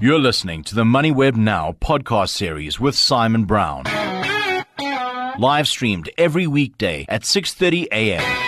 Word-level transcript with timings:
You're 0.00 0.20
listening 0.20 0.62
to 0.64 0.76
the 0.76 0.84
MoneyWeb 0.84 1.34
Now 1.34 1.74
podcast 1.80 2.28
series 2.28 2.78
with 2.78 2.94
Simon 2.94 3.46
Brown. 3.46 3.82
Live 5.40 5.66
streamed 5.66 6.08
every 6.16 6.46
weekday 6.46 7.04
at 7.08 7.22
6:30 7.22 7.88
a.m. 7.90 8.47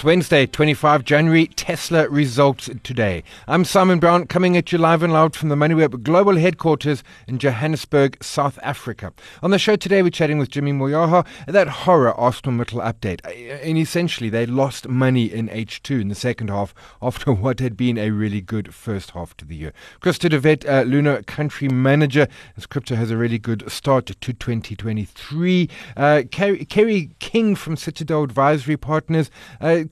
It's 0.00 0.04
Wednesday, 0.06 0.46
25 0.46 1.04
January. 1.04 1.48
Tesla 1.48 2.08
results 2.08 2.70
today. 2.82 3.22
I'm 3.46 3.66
Simon 3.66 3.98
Brown, 3.98 4.26
coming 4.28 4.56
at 4.56 4.72
you 4.72 4.78
live 4.78 5.02
and 5.02 5.12
loud 5.12 5.36
from 5.36 5.50
the 5.50 5.56
MoneyWeb 5.56 6.02
global 6.02 6.36
headquarters 6.36 7.04
in 7.28 7.38
Johannesburg, 7.38 8.16
South 8.24 8.58
Africa. 8.62 9.12
On 9.42 9.50
the 9.50 9.58
show 9.58 9.76
today, 9.76 10.02
we're 10.02 10.08
chatting 10.08 10.38
with 10.38 10.48
Jimmy 10.48 10.72
Moyaha. 10.72 11.26
That 11.46 11.68
horror 11.68 12.14
ArcelorMittal 12.16 12.82
update. 12.82 13.20
And 13.62 13.76
essentially, 13.76 14.30
they 14.30 14.46
lost 14.46 14.88
money 14.88 15.30
in 15.30 15.50
H2 15.50 16.00
in 16.00 16.08
the 16.08 16.14
second 16.14 16.48
half 16.48 16.72
after 17.02 17.30
what 17.30 17.60
had 17.60 17.76
been 17.76 17.98
a 17.98 18.08
really 18.08 18.40
good 18.40 18.72
first 18.72 19.10
half 19.10 19.36
to 19.36 19.44
the 19.44 19.54
year. 19.54 19.74
Christo 20.00 20.30
de 20.30 20.40
Wet, 20.40 20.64
uh, 20.64 20.82
Luno 20.84 21.26
country 21.26 21.68
manager, 21.68 22.26
as 22.56 22.64
crypto 22.64 22.94
has 22.94 23.10
a 23.10 23.18
really 23.18 23.38
good 23.38 23.70
start 23.70 24.06
to 24.06 24.14
2023. 24.14 25.68
Uh, 25.94 26.22
Kerry, 26.30 26.64
Kerry 26.64 27.10
King 27.18 27.54
from 27.54 27.76
Citadel 27.76 28.22
Advisory 28.22 28.78
Partners. 28.78 29.30
Uh, 29.60 29.84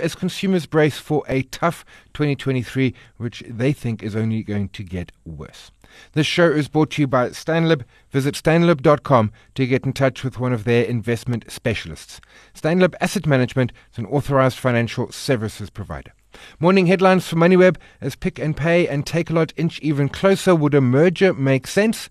as 0.00 0.14
consumers 0.14 0.66
brace 0.66 0.98
for 0.98 1.22
a 1.28 1.42
tough 1.42 1.84
2023, 2.14 2.94
which 3.16 3.42
they 3.48 3.72
think 3.72 4.02
is 4.02 4.16
only 4.16 4.42
going 4.42 4.68
to 4.70 4.82
get 4.82 5.12
worse. 5.24 5.70
This 6.12 6.26
show 6.26 6.50
is 6.50 6.68
brought 6.68 6.90
to 6.92 7.02
you 7.02 7.06
by 7.06 7.30
Stanlib. 7.30 7.84
Visit 8.10 8.34
stanlib.com 8.34 9.32
to 9.54 9.66
get 9.66 9.84
in 9.84 9.92
touch 9.92 10.22
with 10.22 10.38
one 10.38 10.52
of 10.52 10.64
their 10.64 10.84
investment 10.84 11.50
specialists. 11.50 12.20
Stanlib 12.54 12.94
Asset 13.00 13.26
Management 13.26 13.72
is 13.92 13.98
an 13.98 14.06
authorized 14.06 14.58
financial 14.58 15.10
services 15.10 15.70
provider. 15.70 16.12
Morning 16.60 16.86
headlines 16.86 17.26
for 17.26 17.36
MoneyWeb 17.36 17.76
as 18.00 18.14
Pick 18.14 18.38
n 18.38 18.54
Pay 18.54 18.86
and 18.86 19.04
Takealot 19.04 19.52
inch 19.56 19.80
even 19.80 20.08
closer. 20.08 20.54
Would 20.54 20.74
a 20.74 20.80
merger 20.80 21.34
make 21.34 21.66
sense? 21.66 22.08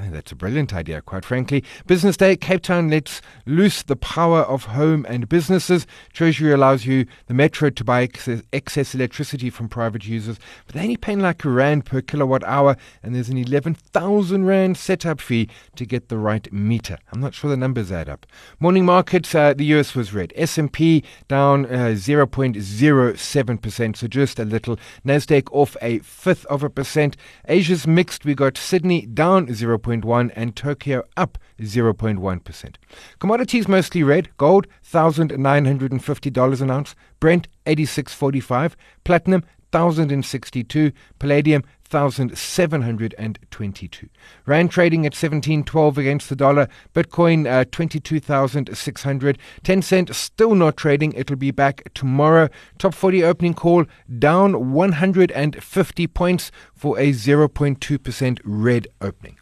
I 0.00 0.04
think 0.04 0.14
that's 0.14 0.32
a 0.32 0.36
brilliant 0.36 0.72
idea, 0.72 1.02
quite 1.02 1.26
frankly. 1.26 1.62
Business 1.86 2.16
Day, 2.16 2.34
Cape 2.34 2.62
Town 2.62 2.88
lets 2.88 3.20
loose 3.44 3.82
the 3.82 3.96
power 3.96 4.40
of 4.40 4.64
home 4.64 5.04
and 5.06 5.28
businesses. 5.28 5.86
Treasury 6.14 6.52
allows 6.52 6.86
you, 6.86 7.04
the 7.26 7.34
Metro, 7.34 7.68
to 7.68 7.84
buy 7.84 8.04
excess, 8.04 8.40
excess 8.50 8.94
electricity 8.94 9.50
from 9.50 9.68
private 9.68 10.06
users, 10.06 10.38
but 10.64 10.74
they're 10.74 10.84
only 10.84 10.96
paying 10.96 11.20
like 11.20 11.44
a 11.44 11.50
rand 11.50 11.84
per 11.84 12.00
kilowatt 12.00 12.42
hour, 12.44 12.78
and 13.02 13.14
there's 13.14 13.28
an 13.28 13.36
11,000 13.36 14.46
rand 14.46 14.78
setup 14.78 15.20
fee 15.20 15.50
to 15.76 15.84
get 15.84 16.08
the 16.08 16.16
right 16.16 16.50
meter. 16.50 16.96
I'm 17.12 17.20
not 17.20 17.34
sure 17.34 17.50
the 17.50 17.58
numbers 17.58 17.92
add 17.92 18.08
up. 18.08 18.24
Morning 18.58 18.86
markets, 18.86 19.34
uh, 19.34 19.52
the 19.52 19.66
US 19.66 19.94
was 19.94 20.14
red. 20.14 20.32
S&P 20.34 21.04
down 21.28 21.66
uh, 21.66 21.92
0.07%, 21.94 23.96
so 23.96 24.06
just 24.06 24.38
a 24.38 24.46
little. 24.46 24.78
Nasdaq 25.04 25.48
off 25.52 25.76
a 25.82 25.98
fifth 25.98 26.46
of 26.46 26.62
a 26.62 26.70
percent. 26.70 27.18
Asia's 27.48 27.86
mixed. 27.86 28.24
We 28.24 28.34
got 28.34 28.56
Sydney 28.56 29.04
down 29.04 29.52
0. 29.52 29.78
0.1 29.90 30.30
and 30.36 30.54
Tokyo 30.54 31.02
up 31.16 31.38
0.1%. 31.60 32.74
Commodities 33.18 33.68
mostly 33.68 34.02
red. 34.02 34.28
Gold 34.36 34.66
$1,950 34.84 36.60
an 36.60 36.70
ounce. 36.70 36.94
Brent 37.18 37.48
86.45. 37.66 38.74
Platinum 39.04 39.44
1062. 39.72 40.92
Palladium 41.18 41.62
1722. 41.90 44.08
Rand 44.46 44.70
trading 44.70 45.00
at 45.00 45.12
1712 45.12 45.98
against 45.98 46.28
the 46.28 46.36
dollar. 46.36 46.68
Bitcoin 46.94 47.50
uh, 47.50 47.64
22,600. 47.70 49.38
Tencent 49.64 50.14
still 50.14 50.54
not 50.54 50.76
trading. 50.76 51.12
It'll 51.14 51.36
be 51.36 51.50
back 51.50 51.92
tomorrow. 51.94 52.48
Top 52.78 52.94
40 52.94 53.24
opening 53.24 53.54
call 53.54 53.86
down 54.18 54.72
150 54.72 56.06
points 56.06 56.52
for 56.74 56.98
a 56.98 57.10
0.2% 57.10 58.38
red 58.44 58.86
opening. 59.00 59.39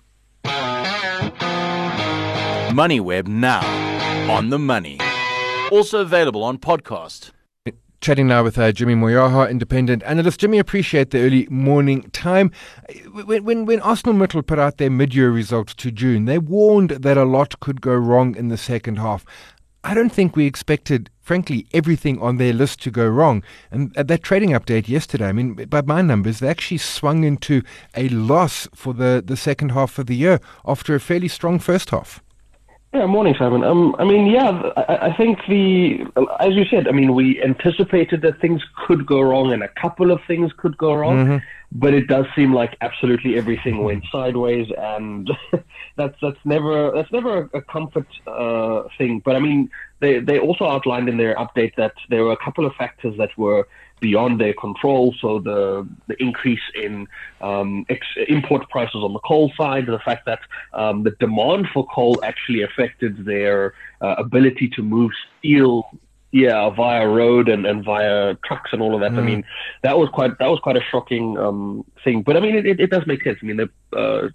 MoneyWeb 2.71 3.27
now 3.27 3.65
on 4.31 4.51
the 4.51 4.59
money. 4.59 4.99
Also 5.71 6.01
available 6.01 6.45
on 6.45 6.59
podcast. 6.59 7.31
Chatting 8.01 8.29
now 8.29 8.45
with 8.45 8.57
uh, 8.57 8.71
Jimmy 8.71 8.95
Moyaha, 8.95 9.51
independent 9.51 10.05
analyst. 10.05 10.39
Jimmy, 10.39 10.59
appreciate 10.61 11.11
the 11.11 11.19
early 11.19 11.49
morning 11.51 12.09
time. 12.13 12.53
When, 13.13 13.43
when, 13.45 13.67
when 13.67 13.81
ArcelorMittal 13.81 14.47
put 14.47 14.61
out 14.61 14.77
their 14.77 14.91
mid-year 14.91 15.33
results 15.33 15.75
to 15.75 15.91
June, 15.91 16.27
they 16.27 16.39
warned 16.39 16.91
that 16.91 17.19
a 17.19 17.25
lot 17.25 17.59
could 17.59 17.81
go 17.81 17.95
wrong 17.95 18.37
in 18.37 18.49
the 18.49 18.57
second 18.57 18.97
half. 18.97 19.25
I 19.89 19.95
don't 19.95 20.13
think 20.13 20.37
we 20.37 20.45
expected, 20.45 21.09
frankly, 21.23 21.67
everything 21.73 22.21
on 22.21 22.37
their 22.37 22.53
list 22.53 22.83
to 22.83 22.91
go 22.91 23.09
wrong. 23.09 23.43
And 23.71 23.97
at 23.97 24.07
that 24.09 24.23
trading 24.23 24.51
update 24.51 24.87
yesterday, 24.87 25.29
I 25.29 25.33
mean, 25.33 25.55
by 25.55 25.81
my 25.81 26.03
numbers, 26.03 26.41
they 26.41 26.49
actually 26.49 26.77
swung 26.77 27.25
into 27.25 27.63
a 27.97 28.11
loss 28.11 28.69
for 28.75 28.93
the, 28.93 29.25
the 29.25 29.35
second 29.35 29.71
half 29.71 29.99
of 29.99 30.05
the 30.05 30.15
year 30.15 30.41
after 30.67 30.95
a 30.95 31.01
fairly 31.01 31.29
strong 31.29 31.59
first 31.59 31.89
half. 31.89 32.23
Yeah, 32.95 33.05
morning, 33.05 33.35
Simon. 33.39 33.65
Um, 33.65 33.95
I 33.99 34.05
mean, 34.05 34.27
yeah, 34.27 34.73
I, 34.77 35.09
I 35.09 35.17
think 35.17 35.41
the, 35.47 36.07
as 36.41 36.55
you 36.55 36.65
said, 36.65 36.89
I 36.89 36.93
mean, 36.93 37.15
we 37.15 37.43
anticipated 37.43 38.23
that 38.23 38.41
things 38.41 38.63
could 38.87 39.05
go 39.05 39.21
wrong, 39.21 39.53
and 39.53 39.63
a 39.63 39.69
couple 39.69 40.11
of 40.11 40.21
things 40.27 40.53
could 40.57 40.77
go 40.79 40.95
wrong. 40.95 41.17
Mm-hmm 41.17 41.37
but 41.71 41.93
it 41.93 42.07
does 42.07 42.25
seem 42.35 42.55
like 42.55 42.77
absolutely 42.81 43.37
everything 43.37 43.85
went 43.85 44.05
sideways, 44.11 44.69
and 44.79 45.31
that's 45.97 46.17
that's 46.23 46.39
never 46.45 46.91
that's 46.95 47.13
never 47.13 47.49
a 47.53 47.61
comfort 47.61 48.07
uh, 48.27 48.85
thing. 48.97 49.21
But 49.25 49.37
I 49.37 49.41
mean, 49.41 49.71
they 50.01 50.19
they 50.21 50.39
also 50.39 50.65
outlined 50.67 51.09
in 51.09 51.19
their 51.19 51.35
update 51.37 51.75
that 51.77 51.93
there 52.09 52.25
were 52.25 52.33
a 52.33 52.43
couple 52.45 52.65
of 52.65 52.75
factors 52.75 53.17
that 53.19 53.37
were 53.37 53.69
beyond 54.01 54.41
their 54.41 54.55
control. 54.55 55.15
So 55.21 55.39
the 55.39 55.89
the 56.07 56.21
increase 56.23 56.67
in 56.75 57.07
um, 57.41 57.85
ex- 57.89 58.07
import 58.29 58.69
prices 58.71 59.03
on 59.03 59.13
the 59.13 59.21
coal 59.21 59.53
side, 59.57 59.87
the 59.87 59.99
fact 59.99 60.27
that 60.27 60.41
um, 60.73 61.03
the 61.03 61.13
demand 61.21 61.69
for 61.73 61.87
coal 61.87 62.19
actually 62.23 62.63
affected 62.63 63.25
their 63.25 63.75
uh, 64.01 64.15
ability 64.19 64.69
to 64.71 64.83
move 64.83 65.11
steel 65.39 65.89
yeah, 66.31 66.69
via 66.69 67.09
road 67.09 67.49
and, 67.49 67.65
and 67.65 67.85
via 67.85 68.35
trucks 68.45 68.71
and 68.73 68.83
all 68.83 68.95
of 68.95 69.01
that. 69.01 69.13
Mm. 69.13 69.19
I 69.19 69.23
mean, 69.23 69.45
that 69.83 69.99
was 69.99 70.11
quite 70.11 70.39
that 70.39 70.49
was 70.49 70.61
quite 70.61 70.77
a 70.77 70.83
shocking 70.83 71.39
um, 71.39 71.85
thing. 72.05 72.23
But 72.23 72.37
I 72.37 72.41
mean, 72.41 72.55
it, 72.55 72.79
it 72.79 72.91
does 72.91 73.07
make 73.07 73.25
sense. 73.25 73.39
I 73.43 73.47
mean, 73.47 73.57
the 73.57 73.99
uh, 73.99 74.29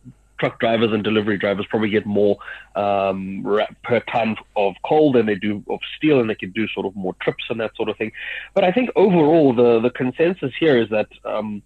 truck 0.43 0.59
drivers 0.59 0.91
and 0.91 1.05
delivery 1.05 1.37
drivers 1.37 1.65
probably 1.69 1.89
get 1.89 2.05
more 2.05 2.37
um, 2.75 3.43
per 3.83 4.01
ton 4.11 4.35
of 4.57 4.73
coal 4.83 5.13
than 5.13 5.25
they 5.25 5.35
do 5.35 5.63
of 5.69 5.79
steel, 5.95 6.19
and 6.19 6.29
they 6.29 6.35
can 6.35 6.51
do 6.51 6.67
sort 6.67 6.85
of 6.85 6.93
more 6.97 7.15
trips 7.21 7.45
and 7.49 7.61
that 7.61 7.73
sort 7.77 7.87
of 7.87 7.95
thing. 7.95 8.11
But 8.53 8.65
I 8.65 8.71
think 8.73 8.89
overall, 8.97 9.53
the 9.53 9.79
the 9.79 9.89
consensus 9.89 10.51
here 10.59 10.77
is 10.77 10.89
that 10.89 11.07
um, 11.23 11.63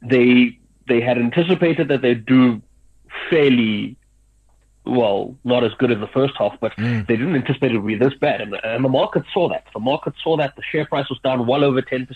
they 0.00 0.58
they 0.88 1.02
had 1.02 1.18
anticipated 1.18 1.88
that 1.88 2.00
they'd 2.00 2.24
do 2.24 2.62
fairly 3.28 3.96
well, 4.84 5.36
not 5.44 5.62
as 5.62 5.72
good 5.74 5.92
as 5.92 6.00
the 6.00 6.08
first 6.08 6.34
half, 6.36 6.58
but 6.60 6.72
mm. 6.76 7.06
they 7.06 7.16
didn't 7.16 7.36
anticipate 7.36 7.70
it 7.70 7.78
would 7.78 7.86
be 7.86 7.94
this 7.94 8.14
bad. 8.14 8.40
And, 8.40 8.54
and, 8.64 8.84
the 8.84 8.88
market 8.88 9.22
saw 9.32 9.48
that. 9.48 9.64
The 9.72 9.80
market 9.80 10.14
saw 10.22 10.36
that. 10.38 10.56
The 10.56 10.62
share 10.62 10.86
price 10.86 11.08
was 11.08 11.20
down 11.22 11.46
well 11.46 11.62
over 11.62 11.80
10% 11.80 12.08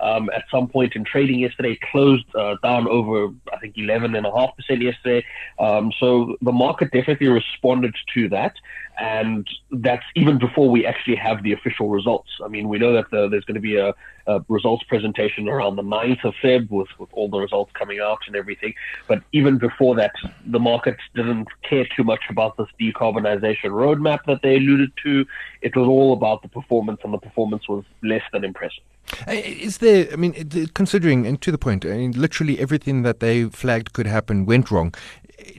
um, 0.00 0.30
at 0.34 0.44
some 0.50 0.68
point 0.68 0.96
in 0.96 1.04
trading 1.04 1.40
yesterday, 1.40 1.78
closed 1.92 2.24
uh, 2.34 2.56
down 2.62 2.88
over, 2.88 3.34
I 3.52 3.58
think, 3.58 3.76
11.5% 3.76 4.82
yesterday. 4.82 5.26
Um, 5.58 5.92
so 6.00 6.36
the 6.40 6.52
market 6.52 6.92
definitely 6.92 7.28
responded 7.28 7.94
to 8.14 8.28
that. 8.30 8.54
And 8.98 9.48
that's 9.70 10.04
even 10.16 10.38
before 10.38 10.68
we 10.68 10.84
actually 10.84 11.16
have 11.16 11.44
the 11.44 11.52
official 11.52 11.88
results. 11.88 12.28
I 12.44 12.48
mean, 12.48 12.68
we 12.68 12.78
know 12.78 12.92
that 12.94 13.10
the, 13.12 13.28
there's 13.28 13.44
going 13.44 13.54
to 13.54 13.60
be 13.60 13.76
a, 13.76 13.94
a, 14.26 14.44
results 14.48 14.84
presentation 14.88 15.48
around 15.48 15.76
the 15.76 15.82
9th 15.82 16.24
of 16.24 16.34
Feb 16.42 16.68
with, 16.68 16.88
with 16.98 17.08
all 17.12 17.28
the 17.28 17.38
results 17.38 17.70
coming 17.74 18.00
out 18.00 18.18
and 18.26 18.34
everything. 18.34 18.74
But 19.06 19.22
even 19.32 19.56
before 19.58 19.94
that, 19.96 20.12
the 20.46 20.58
market 20.58 20.96
didn't 21.14 21.46
care 21.62 21.86
too 21.96 22.02
much 22.02 22.22
about 22.28 22.56
this 22.56 22.66
decarbonization 22.80 23.66
roadmap 23.66 24.24
that 24.26 24.40
they 24.42 24.56
alluded 24.56 24.90
to. 25.04 25.24
It 25.62 25.76
was 25.76 25.86
all 25.86 26.12
about 26.12 26.42
the 26.42 26.48
performance, 26.48 27.00
and 27.04 27.14
the 27.14 27.18
performance 27.18 27.68
was 27.68 27.84
less 28.02 28.22
than 28.32 28.44
impressive. 28.44 28.82
Is 29.28 29.78
there, 29.78 30.08
I 30.12 30.16
mean, 30.16 30.34
considering, 30.74 31.26
and 31.26 31.40
to 31.42 31.52
the 31.52 31.56
point, 31.56 31.86
I 31.86 31.90
mean, 31.90 32.12
literally 32.12 32.58
everything 32.58 33.02
that 33.02 33.20
they 33.20 33.44
flagged 33.44 33.92
could 33.92 34.06
happen 34.06 34.44
went 34.44 34.70
wrong 34.70 34.92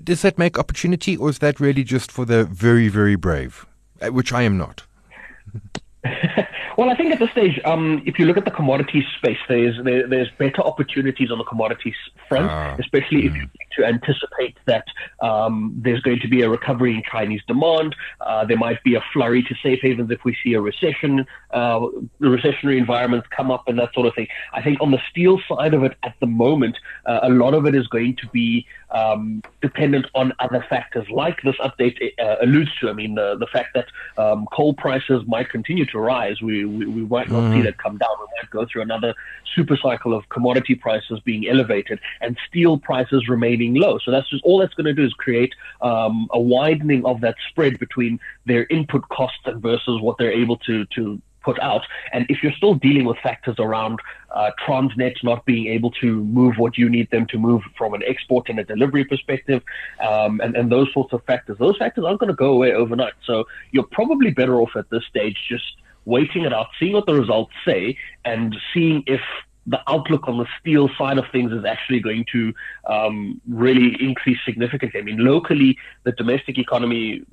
does 0.03 0.21
that 0.21 0.37
make 0.37 0.57
opportunity, 0.57 1.15
or 1.15 1.29
is 1.29 1.39
that 1.39 1.59
really 1.59 1.83
just 1.83 2.11
for 2.11 2.25
the 2.25 2.43
very, 2.45 2.87
very 2.87 3.15
brave, 3.15 3.65
uh, 4.01 4.07
which 4.07 4.33
I 4.33 4.43
am 4.43 4.57
not? 4.57 4.83
well, 6.77 6.89
I 6.89 6.95
think 6.95 7.13
at 7.13 7.19
this 7.19 7.31
stage, 7.31 7.59
um, 7.65 8.01
if 8.05 8.19
you 8.19 8.25
look 8.25 8.37
at 8.37 8.45
the 8.45 8.51
commodities 8.51 9.03
space, 9.17 9.37
there's 9.47 9.75
there, 9.83 10.07
there's 10.07 10.29
better 10.37 10.61
opportunities 10.61 11.31
on 11.31 11.37
the 11.37 11.43
commodities 11.43 11.95
front, 12.27 12.49
uh, 12.49 12.77
especially 12.79 13.23
mm. 13.23 13.27
if 13.27 13.35
you 13.35 13.47
to 13.77 13.85
anticipate 13.85 14.57
that 14.65 14.85
um, 15.21 15.73
there's 15.77 16.01
going 16.01 16.19
to 16.19 16.27
be 16.27 16.41
a 16.41 16.49
recovery 16.49 16.95
in 16.95 17.03
Chinese 17.09 17.41
demand. 17.47 17.95
Uh, 18.21 18.45
there 18.45 18.57
might 18.57 18.83
be 18.83 18.95
a 18.95 19.03
flurry 19.13 19.43
to 19.43 19.55
safe 19.61 19.79
havens 19.81 20.11
if 20.11 20.23
we 20.23 20.35
see 20.43 20.53
a 20.53 20.61
recession, 20.61 21.25
uh, 21.51 21.79
recessionary 22.21 22.77
environments 22.77 23.27
come 23.35 23.51
up 23.51 23.63
and 23.67 23.79
that 23.79 23.93
sort 23.93 24.07
of 24.07 24.15
thing. 24.15 24.27
I 24.53 24.61
think 24.61 24.81
on 24.81 24.91
the 24.91 25.01
steel 25.09 25.39
side 25.47 25.73
of 25.73 25.83
it 25.83 25.97
at 26.03 26.15
the 26.19 26.27
moment, 26.27 26.77
uh, 27.05 27.19
a 27.23 27.29
lot 27.29 27.53
of 27.53 27.65
it 27.65 27.75
is 27.75 27.87
going 27.87 28.15
to 28.17 28.27
be 28.27 28.65
um, 28.91 29.43
dependent 29.61 30.07
on 30.15 30.33
other 30.39 30.65
factors, 30.69 31.07
like 31.09 31.41
this 31.43 31.55
update 31.57 31.97
uh, 32.19 32.37
alludes 32.41 32.71
to. 32.79 32.89
I 32.89 32.93
mean, 32.93 33.15
the, 33.15 33.47
fact 33.51 33.73
that 33.73 33.87
um, 34.17 34.47
coal 34.51 34.75
prices 34.75 35.23
might 35.25 35.49
continue 35.49 35.85
to 35.85 35.99
rise, 35.99 36.39
we, 36.41 36.65
we, 36.65 36.85
we 36.85 37.01
might 37.01 37.29
not 37.29 37.43
mm-hmm. 37.43 37.53
see 37.53 37.61
that 37.63 37.77
come 37.79 37.97
down. 37.97 38.11
We 38.19 38.27
might 38.39 38.49
go 38.51 38.65
through 38.65 38.83
another 38.83 39.15
super 39.55 39.75
cycle 39.75 40.13
of 40.13 40.29
commodity 40.29 40.75
prices 40.75 41.19
being 41.23 41.47
elevated 41.47 41.99
and 42.21 42.37
steel 42.47 42.77
prices 42.77 43.27
low. 43.67 43.97
So 43.99 44.11
that's 44.11 44.29
just 44.29 44.43
all 44.43 44.59
that's 44.59 44.73
going 44.73 44.85
to 44.85 44.93
do 44.93 45.05
is 45.05 45.13
create 45.13 45.53
um, 45.81 46.27
a 46.31 46.39
widening 46.39 47.05
of 47.05 47.21
that 47.21 47.35
spread 47.49 47.79
between 47.79 48.19
their 48.45 48.65
input 48.69 49.07
costs 49.09 49.39
and 49.45 49.61
versus 49.61 50.01
what 50.01 50.17
they're 50.17 50.31
able 50.31 50.57
to 50.57 50.85
to 50.95 51.21
put 51.43 51.59
out. 51.61 51.85
And 52.11 52.25
if 52.29 52.43
you're 52.43 52.51
still 52.53 52.75
dealing 52.75 53.05
with 53.05 53.17
factors 53.19 53.55
around 53.59 53.99
uh, 54.31 54.51
Transnet 54.65 55.15
not 55.23 55.45
being 55.45 55.67
able 55.67 55.91
to 55.91 56.23
move 56.25 56.55
what 56.57 56.77
you 56.77 56.89
need 56.89 57.09
them 57.11 57.25
to 57.27 57.37
move 57.37 57.61
from 57.77 57.93
an 57.93 58.03
export 58.05 58.49
and 58.49 58.59
a 58.59 58.63
delivery 58.63 59.05
perspective, 59.05 59.63
um, 60.05 60.41
and, 60.41 60.55
and 60.55 60.71
those 60.71 60.91
sorts 60.93 61.13
of 61.13 61.23
factors, 61.23 61.57
those 61.57 61.77
factors 61.77 62.03
aren't 62.05 62.19
going 62.19 62.29
to 62.29 62.35
go 62.35 62.51
away 62.53 62.73
overnight. 62.73 63.13
So 63.25 63.45
you're 63.71 63.87
probably 63.91 64.31
better 64.31 64.59
off 64.61 64.71
at 64.75 64.89
this 64.89 65.05
stage 65.05 65.37
just 65.47 65.77
waiting 66.05 66.43
it 66.43 66.53
out, 66.53 66.67
seeing 66.79 66.93
what 66.93 67.05
the 67.05 67.13
results 67.13 67.53
say, 67.65 67.97
and 68.25 68.55
seeing 68.73 69.03
if 69.07 69.21
the 69.67 69.81
outlook 69.87 70.27
on 70.27 70.37
the 70.37 70.47
steel 70.59 70.89
side 70.97 71.17
of 71.17 71.25
things 71.31 71.51
is 71.51 71.65
actually 71.65 71.99
going 71.99 72.25
to 72.31 72.53
um, 72.87 73.39
really 73.47 73.95
increase 74.01 74.39
significantly. 74.45 74.99
I 74.99 75.03
mean, 75.03 75.23
locally, 75.23 75.77
the 76.03 76.11
domestic 76.13 76.57
economy 76.57 77.23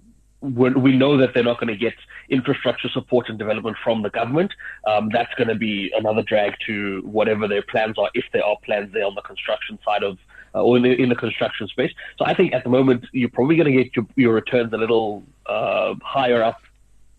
we 0.42 0.96
know 0.96 1.16
that 1.16 1.32
they're 1.34 1.42
not 1.42 1.58
going 1.58 1.72
to 1.72 1.76
get 1.76 1.94
infrastructure 2.28 2.88
support 2.88 3.28
and 3.28 3.38
development 3.38 3.76
from 3.82 4.02
the 4.02 4.10
government. 4.10 4.52
Um, 4.86 5.08
that's 5.12 5.32
going 5.34 5.48
to 5.48 5.54
be 5.54 5.90
another 5.96 6.22
drag 6.22 6.54
to 6.66 7.00
whatever 7.04 7.48
their 7.48 7.62
plans 7.62 7.98
are, 7.98 8.10
if 8.14 8.24
there 8.32 8.44
are 8.44 8.56
plans 8.64 8.92
there 8.92 9.06
on 9.06 9.14
the 9.14 9.22
construction 9.22 9.78
side 9.84 10.02
of 10.02 10.18
uh, 10.54 10.62
or 10.62 10.76
in 10.76 10.82
the, 10.82 10.90
in 10.90 11.08
the 11.08 11.14
construction 11.14 11.68
space. 11.68 11.92
So 12.18 12.24
I 12.24 12.34
think 12.34 12.52
at 12.52 12.64
the 12.64 12.70
moment 12.70 13.06
you're 13.12 13.30
probably 13.30 13.56
going 13.56 13.74
to 13.74 13.82
get 13.82 13.96
your, 13.96 14.06
your 14.16 14.34
returns 14.34 14.72
a 14.72 14.76
little 14.76 15.22
uh, 15.46 15.94
higher 16.02 16.42
up 16.42 16.60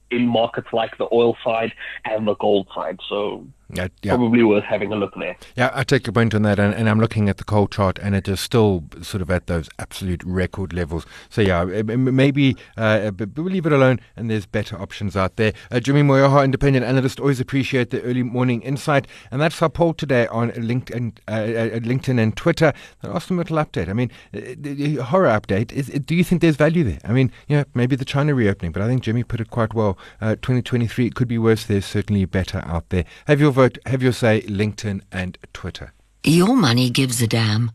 in 0.09 0.25
markets 0.27 0.69
like 0.71 0.97
the 0.97 1.07
oil 1.11 1.35
side 1.43 1.73
and 2.05 2.27
the 2.27 2.35
gold 2.35 2.67
side. 2.73 2.99
So 3.09 3.45
yeah, 3.73 3.87
yeah. 4.01 4.15
Probably 4.15 4.43
worth 4.43 4.63
having 4.63 4.93
a 4.93 4.95
look 4.95 5.13
there. 5.15 5.35
Yeah, 5.57 5.71
I 5.73 5.83
take 5.83 6.07
your 6.07 6.13
point 6.13 6.33
on 6.33 6.43
that, 6.43 6.57
and, 6.57 6.73
and, 6.73 6.87
I'm 6.87 7.01
looking 7.01 7.27
at 7.27 7.35
the 7.37 7.43
coal 7.43 7.67
chart, 7.67 7.99
and 8.01 8.15
it 8.15 8.27
is 8.29 8.39
still 8.39 8.85
sort 9.01 9.21
of 9.21 9.29
at 9.29 9.47
those 9.47 9.69
absolute 9.77 10.23
record 10.23 10.71
levels. 10.71 11.05
So 11.29 11.41
yeah, 11.41 11.65
maybe 11.65 12.55
uh, 12.77 13.11
we'll 13.35 13.45
leave 13.47 13.65
it 13.65 13.73
alone, 13.73 13.99
and 14.15 14.29
there's 14.29 14.45
better 14.45 14.79
options 14.79 15.17
out 15.17 15.35
there. 15.35 15.51
Uh, 15.69 15.81
Jimmy 15.81 16.01
Moyaha, 16.01 16.45
independent 16.45 16.85
analyst, 16.85 17.19
always 17.19 17.41
appreciate 17.41 17.89
the 17.89 18.01
early 18.03 18.23
morning 18.23 18.61
insight, 18.61 19.05
and 19.31 19.41
that's 19.41 19.61
our 19.61 19.69
poll 19.69 19.93
today 19.93 20.27
on 20.27 20.51
LinkedIn, 20.51 21.17
uh, 21.27 21.31
uh 21.31 21.79
LinkedIn 21.79 22.21
and 22.21 22.37
Twitter. 22.37 22.71
An 23.01 23.11
awesome 23.11 23.37
little 23.37 23.57
update. 23.57 23.89
I 23.89 23.93
mean, 23.93 24.11
uh, 24.33 24.55
the 24.57 24.95
horror 24.95 25.27
update. 25.29 25.73
Is, 25.73 25.87
do 25.87 26.15
you 26.15 26.23
think 26.23 26.41
there's 26.41 26.55
value 26.55 26.85
there? 26.85 26.99
I 27.03 27.11
mean, 27.11 27.33
yeah, 27.49 27.65
maybe 27.73 27.97
the 27.97 28.05
China 28.05 28.33
reopening, 28.33 28.71
but 28.71 28.81
I 28.81 28.87
think 28.87 29.03
Jimmy 29.03 29.23
put 29.23 29.41
it 29.41 29.49
quite 29.49 29.73
well. 29.73 29.97
Uh, 30.21 30.35
2023 30.35 31.09
could 31.09 31.27
be 31.27 31.37
worse. 31.37 31.65
There's 31.65 31.85
certainly 31.85 32.23
better 32.23 32.63
out 32.65 32.87
there. 32.89 33.03
Have 33.25 33.41
your 33.41 33.51
vote, 33.57 33.77
have 33.85 34.03
your 34.03 34.13
say, 34.13 34.41
LinkedIn 34.43 35.01
and 35.11 35.37
Twitter. 35.51 35.93
Your 36.23 36.55
money 36.55 36.89
gives 36.89 37.21
a 37.21 37.27
damn. 37.27 37.71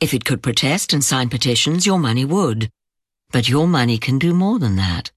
If 0.00 0.14
it 0.14 0.24
could 0.24 0.42
protest 0.42 0.92
and 0.92 1.04
sign 1.04 1.28
petitions, 1.28 1.86
your 1.86 1.98
money 1.98 2.24
would. 2.24 2.70
But 3.32 3.48
your 3.48 3.68
money 3.68 3.98
can 3.98 4.18
do 4.18 4.32
more 4.32 4.58
than 4.58 4.76
that. 4.76 5.10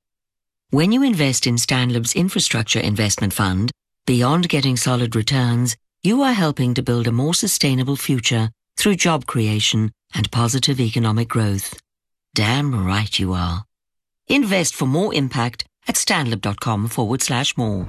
When 0.71 0.91
you 0.91 1.03
invest 1.03 1.47
in 1.47 1.57
Stanlib's 1.57 2.15
Infrastructure 2.15 2.79
Investment 2.79 3.33
Fund, 3.33 3.71
beyond 4.05 4.49
getting 4.49 4.77
solid 4.77 5.15
returns, 5.15 5.75
you 6.03 6.21
are 6.21 6.33
helping 6.33 6.73
to 6.73 6.83
build 6.83 7.07
a 7.07 7.11
more 7.11 7.33
sustainable 7.33 7.95
future 7.95 8.49
through 8.77 8.95
job 8.95 9.25
creation 9.25 9.91
and 10.13 10.31
positive 10.31 10.79
economic 10.79 11.29
growth. 11.29 11.79
Damn 12.35 12.85
right 12.85 13.17
you 13.19 13.33
are. 13.33 13.63
Invest 14.27 14.75
for 14.75 14.85
more 14.85 15.13
impact 15.13 15.65
at 15.87 15.95
stanlib.com 15.95 16.87
forward 16.89 17.21
slash 17.21 17.57
more. 17.57 17.87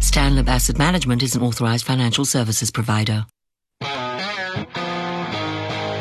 Stanlib 0.00 0.48
Asset 0.48 0.78
Management 0.78 1.22
is 1.22 1.36
an 1.36 1.42
authorized 1.42 1.84
financial 1.84 2.24
services 2.24 2.70
provider. 2.70 3.26